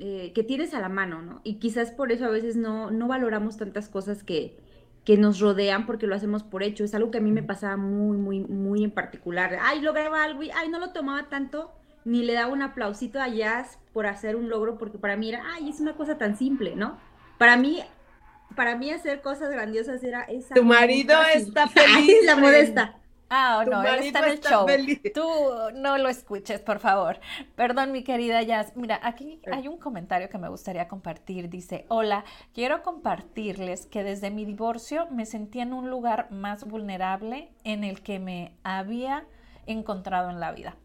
[0.00, 1.40] eh, que tienes a la mano, ¿no?
[1.44, 4.58] Y quizás por eso a veces no, no valoramos tantas cosas que,
[5.04, 6.84] que nos rodean porque lo hacemos por hecho.
[6.84, 9.58] Es algo que a mí me pasaba muy, muy, muy en particular.
[9.60, 11.72] Ay, lograba algo y ay, no lo tomaba tanto,
[12.04, 15.42] ni le daba un aplausito a Jazz por hacer un logro, porque para mí era,
[15.54, 16.98] ay, es una cosa tan simple, ¿no?
[17.38, 17.82] Para mí,
[18.56, 20.54] para mí hacer cosas grandiosas era esa.
[20.54, 22.24] Tu marido está feliz.
[22.24, 22.96] la modesta.
[23.30, 24.66] Ah, no, él está en el show.
[25.14, 25.28] Tú
[25.74, 27.18] no lo escuches, por favor.
[27.56, 28.76] Perdón, mi querida Jazz.
[28.76, 31.48] Mira, aquí hay un comentario que me gustaría compartir.
[31.48, 37.52] Dice, hola, quiero compartirles que desde mi divorcio me sentí en un lugar más vulnerable
[37.64, 39.26] en el que me había
[39.66, 40.76] encontrado en la vida.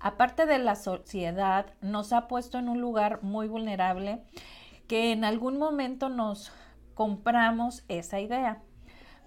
[0.00, 4.22] Aparte de la sociedad, nos ha puesto en un lugar muy vulnerable
[4.86, 6.52] que en algún momento nos
[6.94, 8.62] compramos esa idea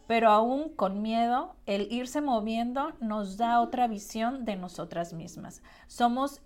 [0.08, 5.62] pero aún con miedo, el irse moviendo nos da otra visión de nosotras mismas.
[5.88, 6.42] Somos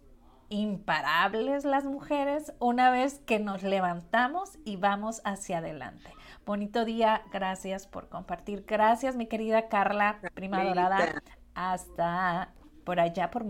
[0.50, 6.12] imparables las mujeres una vez que nos levantamos y vamos hacia adelante.
[6.46, 8.66] Bonito día, gracias por compartir.
[8.68, 11.22] Gracias, mi querida Carla, prima dorada.
[11.56, 12.54] Hasta
[12.86, 13.46] por allá por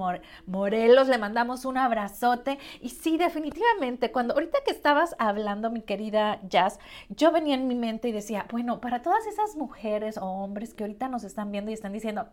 [0.48, 2.58] Morelos, le mandamos un abrazote.
[2.82, 7.76] Y sí, definitivamente, cuando ahorita que estabas hablando, mi querida Jazz, yo venía en mi
[7.76, 11.70] mente y decía, bueno, para todas esas mujeres o hombres que ahorita nos están viendo
[11.70, 12.28] y están diciendo,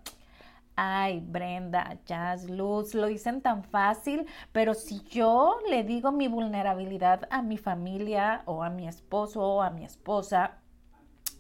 [0.75, 7.29] Ay, Brenda, Jazz, Luz, lo dicen tan fácil, pero si yo le digo mi vulnerabilidad
[7.31, 10.63] a mi familia o a mi esposo o a mi esposa,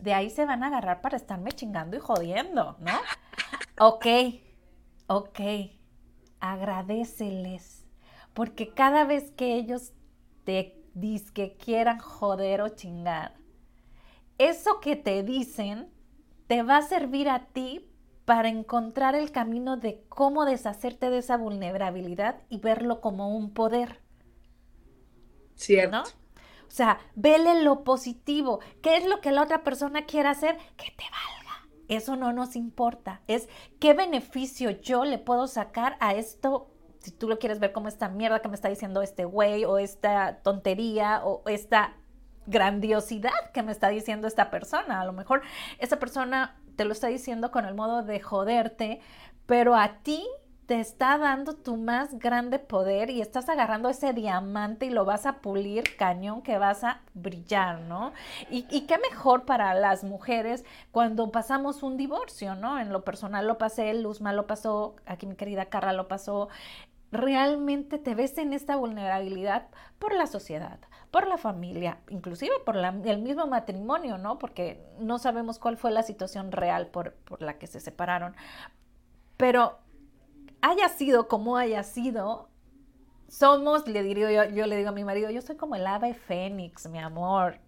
[0.01, 2.93] de ahí se van a agarrar para estarme chingando y jodiendo, ¿no?
[3.79, 4.07] Ok,
[5.07, 5.41] ok,
[6.41, 7.87] agradeceles,
[8.35, 9.93] porque cada vez que ellos
[10.45, 13.35] te dicen que quieran joder o chingar,
[14.39, 15.91] eso que te dicen
[16.47, 17.89] te va a servir a ti
[18.25, 24.01] para encontrar el camino de cómo deshacerte de esa vulnerabilidad y verlo como un poder.
[25.55, 25.97] Cierto.
[25.97, 26.03] ¿No?
[26.03, 28.61] O sea, vele lo positivo.
[28.83, 30.57] ¿Qué es lo que la otra persona quiere hacer?
[30.77, 31.42] Que te valga
[31.97, 33.21] eso no nos importa.
[33.27, 37.89] Es qué beneficio yo le puedo sacar a esto, si tú lo quieres ver como
[37.89, 41.97] esta mierda que me está diciendo este güey o esta tontería o esta
[42.47, 45.01] grandiosidad que me está diciendo esta persona.
[45.01, 45.43] A lo mejor
[45.79, 49.01] esa persona te lo está diciendo con el modo de joderte,
[49.47, 50.27] pero a ti
[50.73, 55.27] te está dando tu más grande poder y estás agarrando ese diamante y lo vas
[55.27, 58.15] a pulir cañón que vas a brillar, ¿no?
[58.49, 62.81] Y, y, qué mejor para las mujeres cuando pasamos un divorcio, ¿no?
[62.81, 66.49] En lo personal lo pasé, Luzma lo pasó, aquí mi querida Carla lo pasó.
[67.11, 70.79] Realmente te ves en esta vulnerabilidad por la sociedad,
[71.11, 74.39] por la familia, inclusive por el mismo matrimonio, ¿no?
[74.39, 78.35] Porque no sabemos cuál fue la situación real por, por la que se separaron.
[79.37, 79.82] Pero
[80.63, 82.49] haya sido como haya sido,
[83.29, 86.15] somos, le diría yo, yo le digo a mi marido, yo soy como el ave
[86.15, 87.59] fénix, mi amor.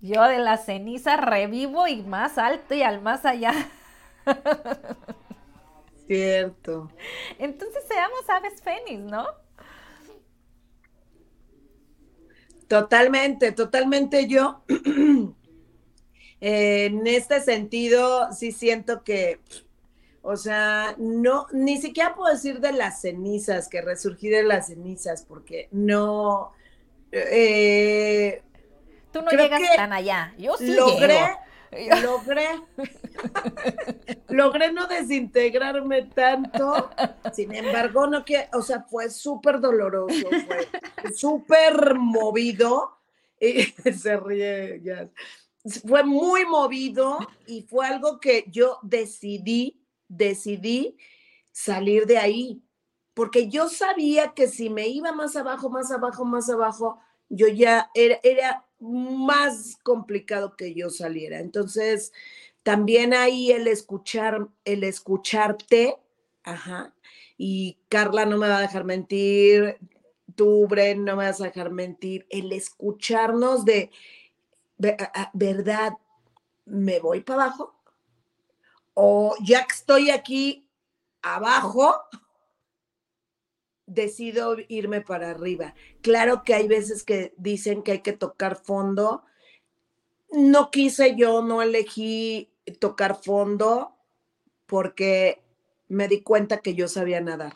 [0.00, 3.52] Yo de la ceniza revivo y más alto y al más allá.
[6.06, 6.90] Cierto.
[7.38, 9.26] Entonces seamos aves fénix, ¿no?
[12.68, 14.62] Totalmente, totalmente yo.
[16.40, 19.40] en este sentido, sí siento que
[20.26, 25.22] O sea, no, ni siquiera puedo decir de las cenizas, que resurgí de las cenizas,
[25.22, 26.52] porque no.
[27.12, 28.42] Eh,
[29.12, 30.32] Tú no llegas tan allá.
[30.38, 31.20] Yo sí logré,
[32.02, 32.48] logré,
[34.28, 36.88] logré no desintegrarme tanto.
[37.34, 42.96] Sin embargo, no que, o sea, fue súper doloroso, fue súper movido.
[43.38, 45.06] Y se ríe ya.
[45.86, 50.96] Fue muy movido y fue algo que yo decidí, decidí
[51.52, 52.62] salir de ahí.
[53.14, 57.90] Porque yo sabía que si me iba más abajo, más abajo, más abajo, yo ya
[57.94, 61.38] era, más complicado que yo saliera.
[61.38, 62.12] Entonces,
[62.62, 65.98] también ahí el escuchar, el escucharte,
[66.42, 66.92] ajá,
[67.36, 69.78] y Carla no me va a dejar mentir,
[70.34, 73.90] tú, Bren, no me vas a dejar mentir, el escucharnos de,
[75.32, 75.94] verdad,
[76.64, 77.73] ¿me voy para abajo?
[78.94, 80.68] O ya que estoy aquí
[81.22, 81.94] abajo,
[83.86, 85.74] decido irme para arriba.
[86.00, 89.24] Claro que hay veces que dicen que hay que tocar fondo.
[90.30, 93.96] No quise yo, no elegí tocar fondo
[94.66, 95.42] porque
[95.88, 97.54] me di cuenta que yo sabía nadar.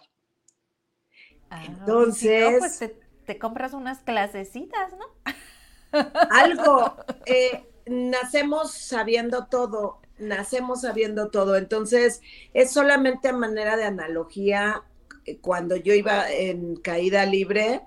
[1.51, 2.59] Ah, Entonces...
[2.59, 2.93] pues
[3.25, 5.07] te, compras unas clasecitas, ¿no?
[6.31, 6.97] algo.
[7.31, 11.57] Eh, nacemos sabiendo todo, nacemos sabiendo todo.
[11.57, 12.21] Entonces,
[12.55, 14.83] es solamente a manera de analogía
[15.41, 17.83] cuando yo iba en caída libre,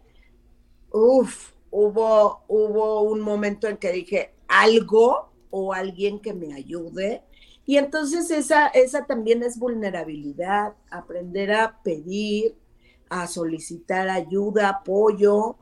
[0.91, 7.23] uff, hubo, hubo un momento en que dije algo o alguien que me ayude.
[7.65, 12.55] Y entonces esa, esa también es vulnerabilidad, aprender a pedir,
[13.09, 15.57] a solicitar ayuda, apoyo,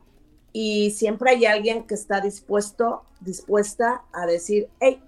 [0.52, 5.02] y siempre hay alguien que está dispuesto, dispuesta a decir, hey,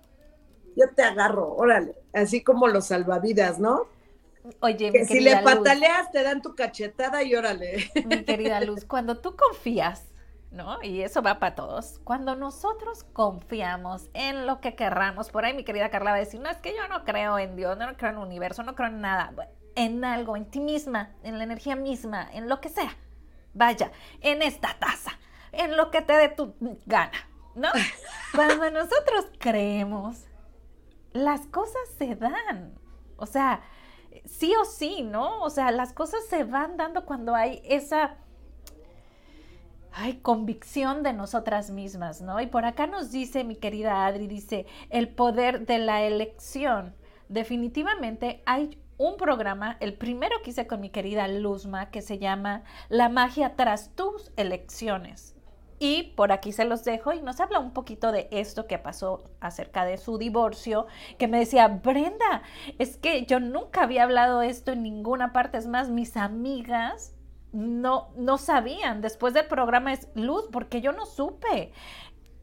[0.76, 3.86] yo te agarro, órale, así como los salvavidas, ¿no?
[4.60, 7.90] Oye, mi si le pataleas, te dan tu cachetada y órale.
[8.06, 10.08] Mi querida Luz, cuando tú confías,
[10.50, 10.82] ¿no?
[10.82, 12.00] Y eso va para todos.
[12.02, 16.40] Cuando nosotros confiamos en lo que querramos, por ahí mi querida Carla va a decir,
[16.40, 18.88] no, es que yo no creo en Dios, no creo en el universo, no creo
[18.88, 19.32] en nada.
[19.76, 22.96] En algo, en ti misma, en la energía misma, en lo que sea.
[23.54, 25.12] Vaya, en esta taza,
[25.52, 26.54] en lo que te dé tu
[26.86, 27.68] gana, ¿no?
[28.34, 30.24] Cuando nosotros creemos,
[31.12, 32.74] las cosas se dan.
[33.16, 33.62] O sea,
[34.24, 35.42] sí o sí, ¿no?
[35.42, 38.16] O sea, las cosas se van dando cuando hay esa
[40.22, 42.40] convicción de nosotras mismas, ¿no?
[42.40, 46.94] Y por acá nos dice mi querida Adri, dice, el poder de la elección.
[47.28, 52.62] Definitivamente hay un programa, el primero que hice con mi querida Luzma, que se llama
[52.88, 55.34] La magia tras tus elecciones.
[55.82, 59.24] Y por aquí se los dejo y nos habla un poquito de esto que pasó
[59.40, 60.86] acerca de su divorcio,
[61.18, 62.42] que me decía, Brenda,
[62.78, 67.16] es que yo nunca había hablado esto en ninguna parte, es más, mis amigas
[67.50, 69.00] no, no sabían.
[69.00, 71.72] Después del programa es luz, porque yo no supe.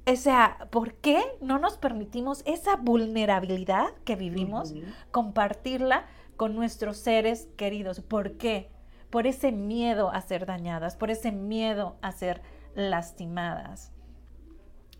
[0.06, 4.74] O sea, ¿por qué no nos permitimos esa vulnerabilidad que vivimos,
[5.12, 8.02] compartirla con nuestros seres queridos?
[8.02, 8.70] ¿Por qué?
[9.10, 12.42] Por ese miedo a ser dañadas, por ese miedo a ser
[12.76, 13.92] lastimadas.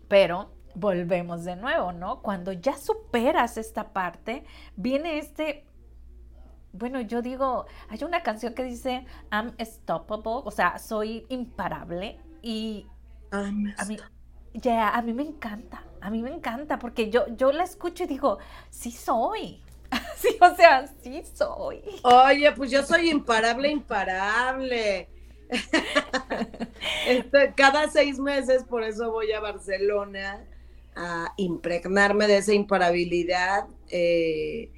[0.08, 2.22] Pero volvemos de nuevo, ¿no?
[2.22, 4.44] Cuando ya superas esta parte,
[4.76, 5.66] viene este,
[6.72, 12.86] bueno, yo digo, hay una canción que dice, I'm stoppable, o sea, soy imparable y
[13.30, 13.96] a mí,
[14.54, 18.06] ya, a mí me encanta, a mí me encanta porque yo, yo la escucho y
[18.06, 18.38] digo,
[18.70, 19.62] sí soy.
[20.16, 21.82] Sí, o sea, sí soy.
[22.02, 25.08] Oye, pues yo soy imparable, imparable.
[27.56, 30.44] Cada seis meses, por eso voy a Barcelona
[30.94, 34.70] a impregnarme de esa imparabilidad eh,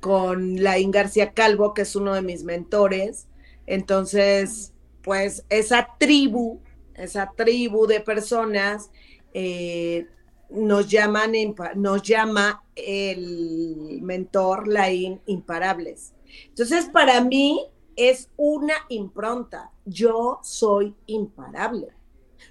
[0.00, 3.26] con Laín García Calvo, que es uno de mis mentores.
[3.66, 6.60] Entonces, pues esa tribu,
[6.94, 8.90] esa tribu de personas
[9.32, 10.06] eh,
[10.50, 11.32] nos llaman,
[11.74, 16.12] nos llama el mentor Laín Imparables.
[16.48, 19.70] Entonces, para mí, es una impronta.
[19.84, 21.88] Yo soy imparable.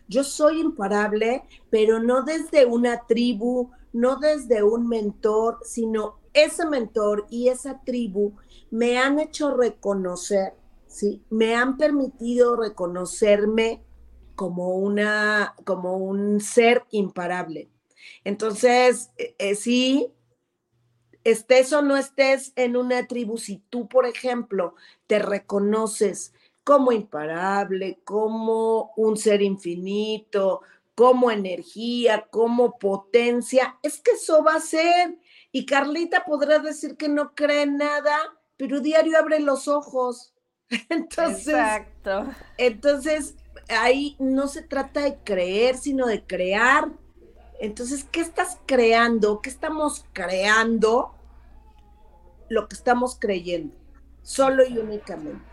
[0.07, 7.25] Yo soy imparable, pero no desde una tribu, no desde un mentor, sino ese mentor
[7.29, 8.33] y esa tribu
[8.71, 10.53] me han hecho reconocer,
[10.87, 11.21] ¿sí?
[11.29, 13.83] Me han permitido reconocerme
[14.35, 17.69] como una, como un ser imparable.
[18.23, 20.11] Entonces, eh, eh, sí,
[21.23, 24.75] estés o no estés en una tribu, si tú, por ejemplo,
[25.07, 30.61] te reconoces como imparable, como un ser infinito,
[30.95, 35.17] como energía, como potencia, es que eso va a ser.
[35.51, 38.17] Y Carlita podrá decir que no cree nada
[38.57, 40.33] pero diario abre los ojos.
[40.89, 42.25] Entonces, Exacto.
[42.57, 43.35] entonces
[43.69, 46.89] ahí no se trata de creer, sino de crear.
[47.63, 49.39] Entonces, ¿qué estás creando?
[49.41, 51.15] ¿Qué estamos creando?
[52.49, 53.73] Lo que estamos creyendo,
[54.21, 55.45] solo y únicamente.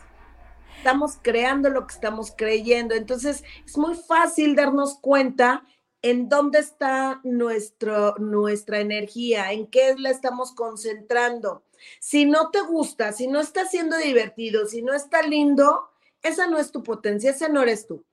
[0.78, 2.96] Estamos creando lo que estamos creyendo.
[2.96, 5.62] Entonces, es muy fácil darnos cuenta
[6.02, 11.62] en dónde está nuestro, nuestra energía, en qué la estamos concentrando.
[12.00, 15.90] Si no te gusta, si no está siendo divertido, si no está lindo,
[16.22, 18.04] esa no es tu potencia, ese no eres tú.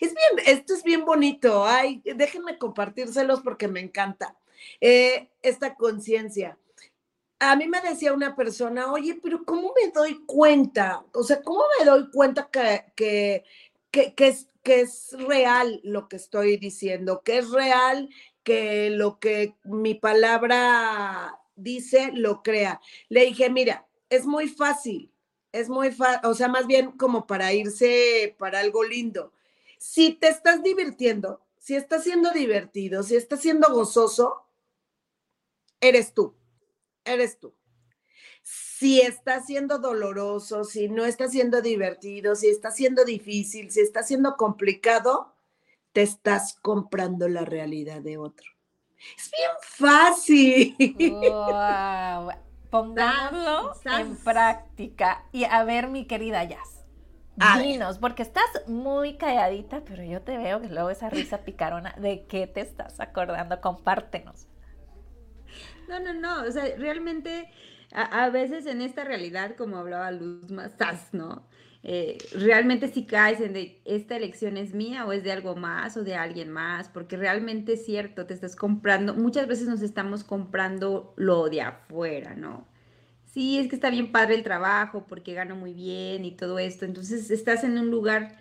[0.00, 1.64] Es bien, esto es bien bonito.
[1.64, 4.36] Ay, déjenme compartírselos porque me encanta
[4.80, 6.58] eh, esta conciencia.
[7.40, 11.04] A mí me decía una persona, oye, pero ¿cómo me doy cuenta?
[11.12, 13.44] O sea, ¿cómo me doy cuenta que,
[13.90, 17.22] que, que, es, que es real lo que estoy diciendo?
[17.24, 18.08] Que es real
[18.42, 22.80] que lo que mi palabra dice lo crea.
[23.08, 25.12] Le dije, mira, es muy fácil,
[25.52, 29.32] es muy fácil, o sea, más bien como para irse para algo lindo.
[29.78, 34.46] Si te estás divirtiendo, si estás siendo divertido, si estás siendo gozoso,
[35.80, 36.34] eres tú,
[37.04, 37.54] eres tú.
[38.42, 44.02] Si está siendo doloroso, si no está siendo divertido, si está siendo difícil, si está
[44.02, 45.34] siendo complicado,
[45.92, 48.46] te estás comprando la realidad de otro.
[49.16, 50.76] Es bien fácil.
[51.20, 52.32] Wow.
[52.70, 55.24] Pongámoslo en práctica.
[55.32, 56.77] Y a ver, mi querida Jazz.
[57.62, 62.26] Dinos, porque estás muy calladita, pero yo te veo que luego esa risa picarona, ¿de
[62.26, 63.60] qué te estás acordando?
[63.60, 64.46] Compártenos.
[65.88, 67.50] No, no, no, o sea, realmente
[67.92, 71.46] a, a veces en esta realidad, como hablaba Luz Mazas, ¿no?
[71.84, 75.96] Eh, realmente si caes en de esta elección es mía o es de algo más
[75.96, 80.24] o de alguien más, porque realmente es cierto, te estás comprando, muchas veces nos estamos
[80.24, 82.66] comprando lo de afuera, ¿no?
[83.32, 86.84] Sí, es que está bien padre el trabajo porque gano muy bien y todo esto,
[86.86, 88.36] entonces estás en un lugar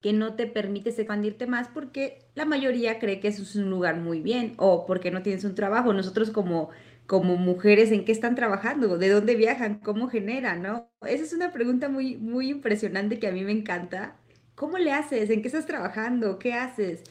[0.00, 3.96] que no te permite expandirte más porque la mayoría cree que eso es un lugar
[4.00, 5.92] muy bien o porque no tienes un trabajo.
[5.92, 6.70] Nosotros como
[7.06, 10.90] como mujeres en qué están trabajando, de dónde viajan, cómo generan, ¿no?
[11.06, 14.16] Esa es una pregunta muy, muy impresionante que a mí me encanta.
[14.54, 15.28] ¿Cómo le haces?
[15.30, 16.38] ¿En qué estás trabajando?
[16.38, 17.02] ¿Qué haces?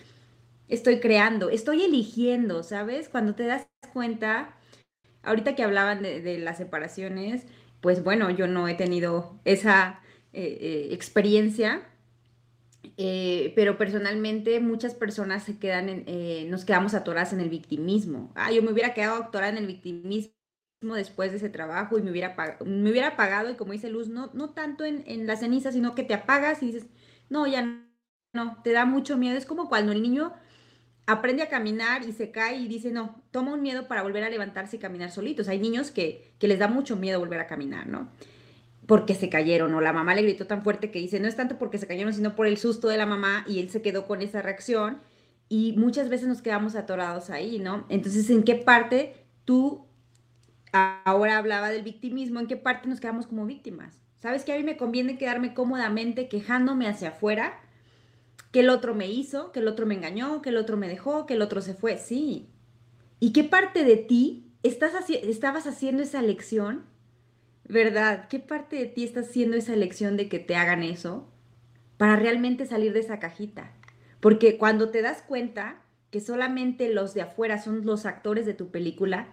[0.67, 3.09] Estoy creando, estoy eligiendo, ¿sabes?
[3.09, 4.55] Cuando te das cuenta,
[5.23, 7.45] ahorita que hablaban de, las separaciones,
[7.81, 10.01] pues bueno, yo no he tenido esa
[10.33, 11.83] eh, eh, experiencia,
[12.97, 18.31] eh, pero personalmente muchas personas se quedan en, eh, nos quedamos atoradas en el victimismo.
[18.35, 20.31] Ah, yo me hubiera quedado atorada en el victimismo
[20.81, 24.31] después de ese trabajo y me hubiera, me hubiera apagado y como dice Luz, no,
[24.33, 26.87] no tanto en, en la ceniza, sino que te apagas y dices,
[27.29, 27.87] no, ya
[28.33, 29.37] no, te da mucho miedo.
[29.37, 30.33] Es como cuando el niño
[31.05, 34.29] aprende a caminar y se cae y dice, no, toma un miedo para volver a
[34.29, 35.47] levantarse y caminar solitos.
[35.47, 38.09] Hay niños que, que les da mucho miedo volver a caminar, ¿no?
[38.91, 41.57] porque se cayeron o la mamá le gritó tan fuerte que dice, no es tanto
[41.57, 44.21] porque se cayeron, sino por el susto de la mamá y él se quedó con
[44.21, 44.99] esa reacción
[45.47, 47.85] y muchas veces nos quedamos atorados ahí, ¿no?
[47.89, 49.85] Entonces, ¿en qué parte tú
[50.71, 53.99] ahora hablaba del victimismo, en qué parte nos quedamos como víctimas?
[54.19, 57.59] ¿Sabes que a mí me conviene quedarme cómodamente quejándome hacia afuera?
[58.51, 61.25] Que el otro me hizo, que el otro me engañó, que el otro me dejó,
[61.25, 61.97] que el otro se fue.
[61.97, 62.49] Sí.
[63.19, 66.85] ¿Y qué parte de ti estás estabas haciendo esa lección
[67.71, 68.27] ¿verdad?
[68.27, 71.29] ¿Qué parte de ti está haciendo esa elección de que te hagan eso
[71.97, 73.71] para realmente salir de esa cajita?
[74.19, 78.71] Porque cuando te das cuenta que solamente los de afuera son los actores de tu
[78.71, 79.29] película,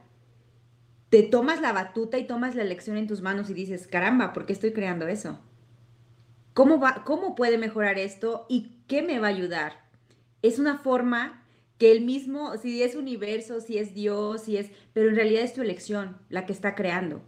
[1.10, 4.46] te tomas la batuta y tomas la elección en tus manos y dices, caramba, ¿por
[4.46, 5.40] qué estoy creando eso?
[6.58, 9.84] ¿Cómo, va, ¿Cómo puede mejorar esto y qué me va a ayudar?
[10.42, 11.46] Es una forma
[11.78, 15.54] que el mismo, si es universo, si es Dios, si es, pero en realidad es
[15.54, 17.22] tu elección la que está creando.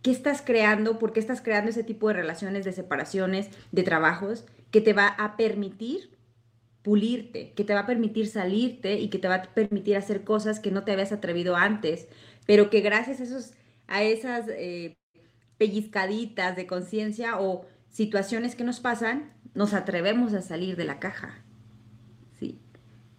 [0.00, 0.98] ¿Qué estás creando?
[0.98, 5.08] ¿Por qué estás creando ese tipo de relaciones, de separaciones, de trabajos que te va
[5.08, 6.16] a permitir
[6.80, 10.58] pulirte, que te va a permitir salirte y que te va a permitir hacer cosas
[10.58, 12.08] que no te habías atrevido antes,
[12.46, 13.52] pero que gracias a, esos,
[13.88, 14.96] a esas eh,
[15.58, 21.42] pellizcaditas de conciencia o situaciones que nos pasan, nos atrevemos a salir de la caja.
[22.38, 22.58] Sí.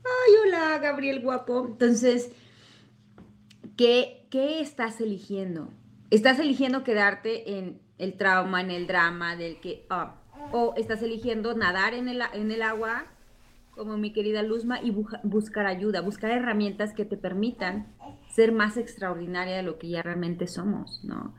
[0.03, 1.65] Ay, hola, Gabriel guapo.
[1.65, 2.29] Entonces,
[3.77, 5.71] ¿qué, qué estás eligiendo?
[6.09, 10.15] estás eligiendo quedarte en el trauma, en el drama del que, ah,
[10.51, 13.05] o estás eligiendo nadar en el, en el agua,
[13.71, 14.91] como mi querida Luzma, y
[15.23, 17.87] buscar ayuda, buscar herramientas que te permitan
[18.29, 21.33] ser más extraordinaria de lo que ya realmente somos, ¿no?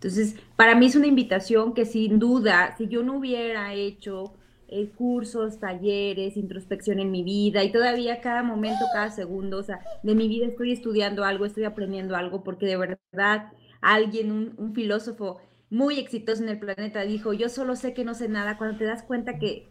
[0.00, 4.32] Entonces, para mí es una invitación que sin duda, si yo no hubiera hecho
[4.68, 9.80] eh, cursos, talleres, introspección en mi vida y todavía cada momento, cada segundo, o sea,
[10.02, 15.36] de mi vida estoy estudiando algo, estoy aprendiendo algo, porque de verdad alguien, un, filósofo,
[15.68, 18.84] muy exitoso en el planeta, dijo, yo solo sé que no sé nada, cuando te
[18.84, 19.68] das cuenta que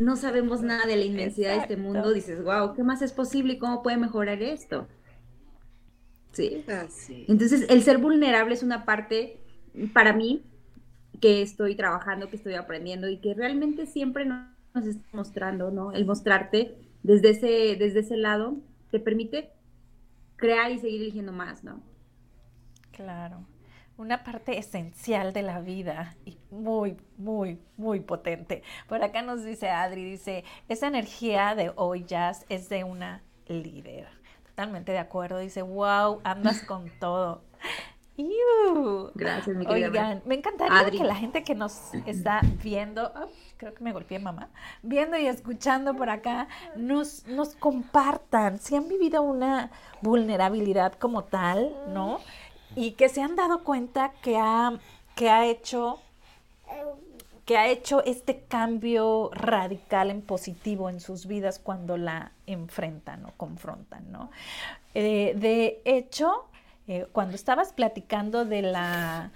[0.00, 3.52] no sabemos nada de la inmensidad de este mundo, dices, wow, ¿qué más es posible
[3.52, 4.88] y cómo puede mejorar esto?
[6.34, 6.64] ¿Sí?
[7.28, 9.43] Entonces, el ser vulnerable es una parte,
[9.92, 10.42] para mí,
[11.20, 15.92] que estoy trabajando, que estoy aprendiendo y que realmente siempre nos, está mostrando, ¿no?
[15.92, 18.56] El mostrarte desde ese, desde ese lado
[18.90, 19.50] te permite
[20.36, 21.80] crear y seguir eligiendo más, ¿no?
[22.92, 23.46] Claro
[23.96, 28.62] una parte esencial de la vida y muy, muy, muy potente.
[28.88, 34.08] Por acá nos dice Adri, dice, esa energía de hoy jazz es de una líder.
[34.46, 37.42] Totalmente de acuerdo, dice, wow, andas con todo.
[39.14, 39.88] Gracias, mi querida.
[39.88, 43.12] Oigan, me encantaría que la gente que nos está viendo,
[43.56, 44.48] creo que me golpeé mamá,
[44.82, 51.74] viendo y escuchando por acá, nos, nos compartan si han vivido una vulnerabilidad como tal,
[51.92, 52.20] ¿no?
[52.76, 54.72] y que se han dado cuenta que ha,
[55.14, 56.00] que ha hecho
[57.44, 63.32] que ha hecho este cambio radical en positivo en sus vidas cuando la enfrentan o
[63.36, 64.30] confrontan, ¿no?
[64.94, 66.46] Eh, de hecho,
[66.86, 69.32] eh, cuando estabas platicando de la,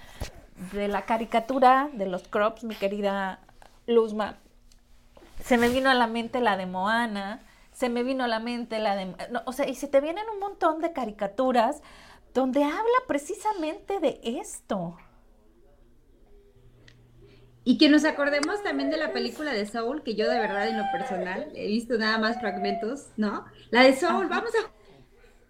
[0.73, 3.41] de la caricatura de los crops, mi querida
[3.87, 4.39] Luzma,
[5.43, 7.43] se me vino a la mente la de Moana,
[7.73, 9.15] se me vino a la mente la de...
[9.47, 11.81] o sea, y se te vienen un montón de caricaturas
[12.35, 14.97] donde habla precisamente de esto.
[17.65, 20.79] Y que nos acordemos también de la película de Soul, que yo de verdad en
[20.79, 23.45] lo personal he visto nada más fragmentos, ¿no?
[23.71, 24.78] La de Soul, vamos a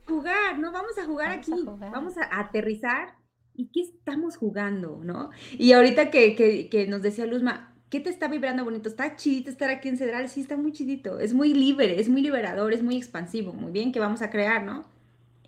[0.08, 0.72] jugar, ¿no?
[0.72, 3.14] Vamos a jugar aquí, vamos a aterrizar.
[3.54, 5.30] ¿Y qué estamos jugando, no?
[5.58, 8.88] Y ahorita que, que, que nos decía Luzma, ¿qué te está vibrando bonito?
[8.88, 12.22] Está chidito estar aquí en Cedral, sí, está muy chidito, es muy libre, es muy
[12.22, 14.84] liberador, es muy expansivo, muy bien, que vamos a crear, ¿no?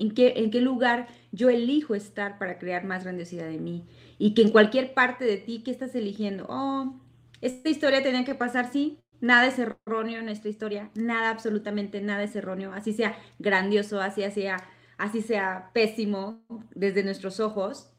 [0.00, 3.84] en qué, en qué lugar yo elijo estar para crear más grandiosidad de mí.
[4.18, 6.46] Y que en cualquier parte de ti, ¿qué estás eligiendo?
[6.48, 6.94] Oh,
[7.42, 8.98] esta historia tenía que pasar, sí.
[9.20, 14.22] Nada es erróneo en nuestra historia, nada, absolutamente nada es erróneo, así sea grandioso, así
[14.30, 14.56] sea,
[14.96, 16.42] así sea pésimo
[16.74, 17.90] desde nuestros ojos,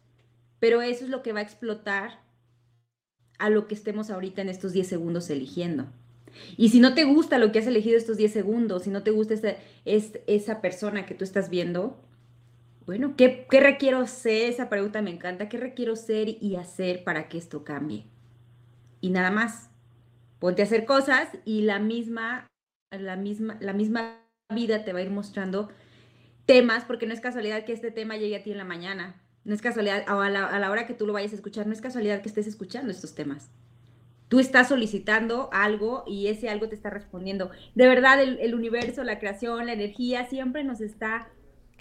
[0.60, 2.22] pero eso es lo que va a explotar
[3.38, 5.88] a lo que estemos ahorita en estos 10 segundos eligiendo.
[6.58, 9.12] Y si no te gusta lo que has elegido estos 10 segundos, si no te
[9.12, 9.56] gusta esa,
[10.28, 12.00] esa persona que tú estás viendo,
[12.86, 14.50] bueno, ¿qué, ¿qué, requiero ser?
[14.50, 15.50] Esa pregunta me encanta.
[15.50, 18.06] ¿Qué requiero ser y hacer para que esto cambie?
[19.02, 19.71] Y nada más.
[20.42, 22.48] Ponte a hacer cosas y la misma,
[22.90, 24.18] la misma, la misma
[24.54, 25.70] vida te va a ir mostrando
[26.46, 29.22] temas, porque no es casualidad que este tema llegue a ti en la mañana.
[29.46, 31.66] No es casualidad, o a la, a la hora que tú lo vayas a escuchar,
[31.66, 33.50] no es casualidad que estés escuchando estos temas
[34.32, 37.52] tú estás solicitando algo y ese algo te está respondiendo.
[37.76, 41.28] De verdad, el, universo, la creación, la energía siempre nos está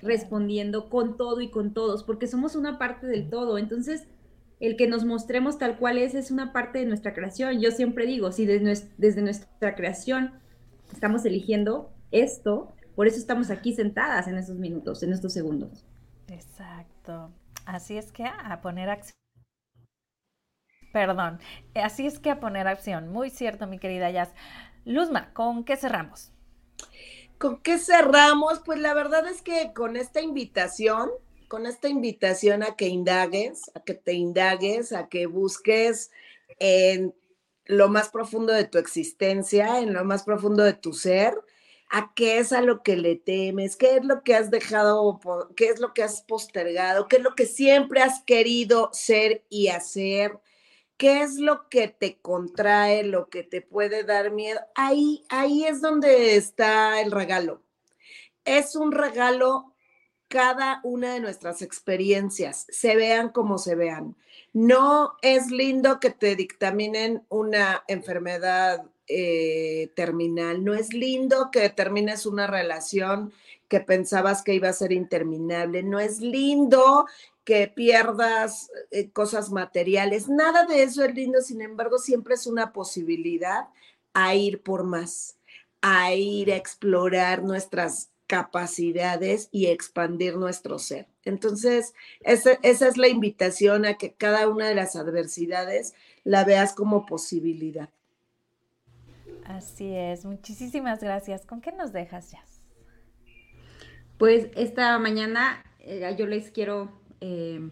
[0.03, 3.57] respondiendo con todo y con todos, porque somos una parte del todo.
[3.57, 4.09] Entonces,
[4.61, 7.61] el que nos mostremos tal cual es es una parte de nuestra creación.
[7.61, 10.35] Yo siempre digo, si desde, desde nuestra creación
[10.93, 15.87] estamos eligiendo esto, por eso estamos aquí sentadas en estos minutos, en estos segundos.
[16.29, 17.33] Exacto.
[17.65, 19.21] Así es que a poner acción
[20.93, 21.39] Perdón.
[21.75, 23.09] Así es que a poner acción.
[23.09, 24.31] Muy cierto, mi querida Jazz.
[24.85, 26.33] Luzma, ¿con qué cerramos?
[27.39, 28.61] ¿Con qué cerramos?
[28.65, 31.11] Pues la verdad es que con esta invitación,
[31.51, 36.13] con esta invitación a que indagues, a que te indagues, a que busques
[36.61, 37.13] en
[37.65, 41.35] lo más profundo de tu existencia, en lo más profundo de tu ser,
[41.91, 45.19] a qué es a lo que le temes, qué es lo que has dejado,
[45.57, 49.69] qué es lo que has postergado, qué es lo que siempre has querido ser y
[49.69, 50.39] hacer,
[50.97, 54.61] ¿Qué es lo que te contrae, lo que te puede dar miedo?
[54.75, 57.63] Ahí, ahí es donde está el regalo.
[58.45, 59.70] Es un regalo
[60.31, 64.15] cada una de nuestras experiencias, se vean como se vean.
[64.53, 72.27] No es lindo que te dictaminen una enfermedad eh, terminal, no es lindo que termines
[72.27, 73.33] una relación
[73.67, 77.07] que pensabas que iba a ser interminable, no es lindo
[77.43, 80.29] que pierdas eh, cosas materiales.
[80.29, 83.69] Nada de eso es lindo, sin embargo, siempre es una posibilidad
[84.15, 85.39] a ir por más,
[85.81, 91.09] a ir a explorar nuestras capacidades y expandir nuestro ser.
[91.25, 96.73] Entonces, esa, esa es la invitación a que cada una de las adversidades la veas
[96.73, 97.91] como posibilidad.
[99.45, 101.45] Así es, muchísimas gracias.
[101.45, 102.63] ¿Con qué nos dejas, Jazz?
[104.17, 107.71] Pues esta mañana eh, yo les quiero Em,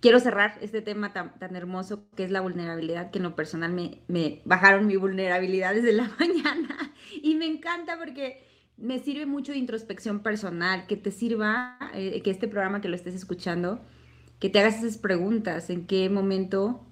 [0.00, 3.72] quiero cerrar este tema tan, tan, hermoso que es la vulnerabilidad, que en lo personal
[3.72, 8.46] me, me, bajaron mi vulnerabilidad desde la mañana y me encanta porque
[8.76, 12.96] me sirve mucho de introspección personal, que te sirva, eh, que este programa que lo
[12.96, 13.80] estés escuchando,
[14.38, 16.84] que te hagas esas preguntas, en qué momento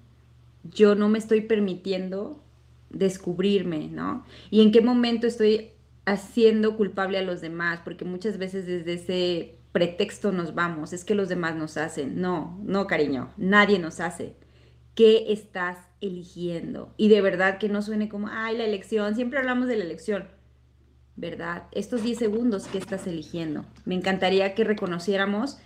[0.63, 2.41] yo no me estoy permitiendo
[2.89, 4.25] descubrirme, ¿no?
[4.49, 5.71] Y en qué momento estoy
[6.05, 11.15] haciendo culpable a los demás, porque muchas veces desde ese pretexto nos vamos, es que
[11.15, 12.21] los demás nos hacen.
[12.21, 14.35] No, no, cariño, nadie nos hace.
[14.95, 16.93] ¿Qué estás eligiendo?
[16.97, 20.27] Y de verdad que no suene como, ay, la elección, siempre hablamos de la elección,
[21.15, 21.63] ¿verdad?
[21.71, 23.65] Estos 10 segundos, ¿qué estás eligiendo?
[23.85, 25.57] Me encantaría que reconociéramos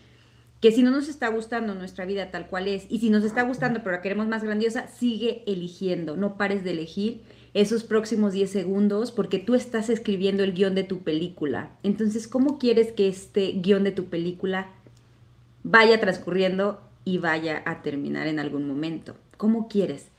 [0.59, 3.43] que si no nos está gustando nuestra vida tal cual es, y si nos está
[3.43, 7.21] gustando pero la queremos más grandiosa, sigue eligiendo, no pares de elegir
[7.53, 11.71] esos próximos 10 segundos porque tú estás escribiendo el guion de tu película.
[11.83, 14.71] Entonces, ¿cómo quieres que este guion de tu película
[15.63, 19.15] vaya transcurriendo y vaya a terminar en algún momento?
[19.37, 20.09] ¿Cómo quieres?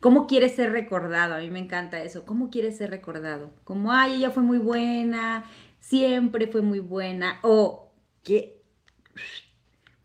[0.00, 1.34] ¿Cómo quieres ser recordado?
[1.34, 2.24] A mí me encanta eso.
[2.24, 3.52] ¿Cómo quieres ser recordado?
[3.64, 5.44] Como, ay, ella fue muy buena,
[5.80, 7.92] siempre fue muy buena, o
[8.22, 8.62] que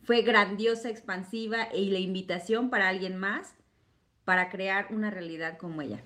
[0.03, 3.55] fue grandiosa, expansiva y la invitación para alguien más
[4.25, 6.03] para crear una realidad como ella.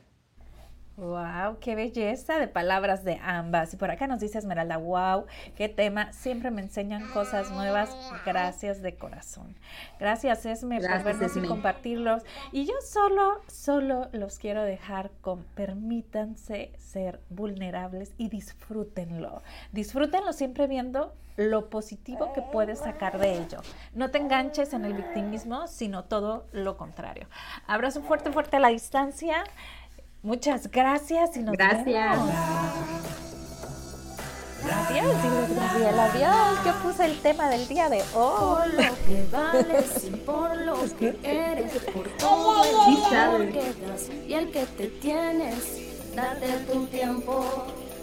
[0.98, 3.72] Wow, qué belleza de palabras de ambas.
[3.72, 5.26] Y por acá nos dice Esmeralda, wow,
[5.56, 6.12] qué tema.
[6.12, 7.96] Siempre me enseñan cosas nuevas.
[8.26, 9.56] Gracias de corazón.
[10.00, 12.24] Gracias, Esme, por vernos y compartirlos.
[12.52, 19.44] Y yo solo, solo los quiero dejar con permítanse ser vulnerables y disfrútenlo.
[19.72, 23.60] Disfrútenlo siempre viendo lo positivo que puedes sacar de ello.
[23.94, 27.28] No te enganches en el victimismo, sino todo lo contrario.
[27.68, 29.44] Abrazo fuerte, fuerte a la distancia.
[30.24, 31.86] Muchas gracias y nos gracias.
[31.86, 32.30] vemos.
[34.70, 35.16] Adiós,
[35.56, 36.60] Gabriel, adiós.
[36.66, 38.72] Yo puse el tema del día de hoy.
[38.74, 44.10] Por lo que vales y por lo que eres, por todo el amor que das
[44.28, 47.46] y el que te tienes, date tu tiempo,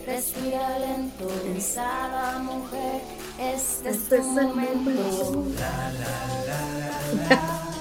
[0.06, 3.02] respira lento, pensada mujer,
[3.38, 5.44] este es tu momento.
[5.58, 7.73] La, la, la,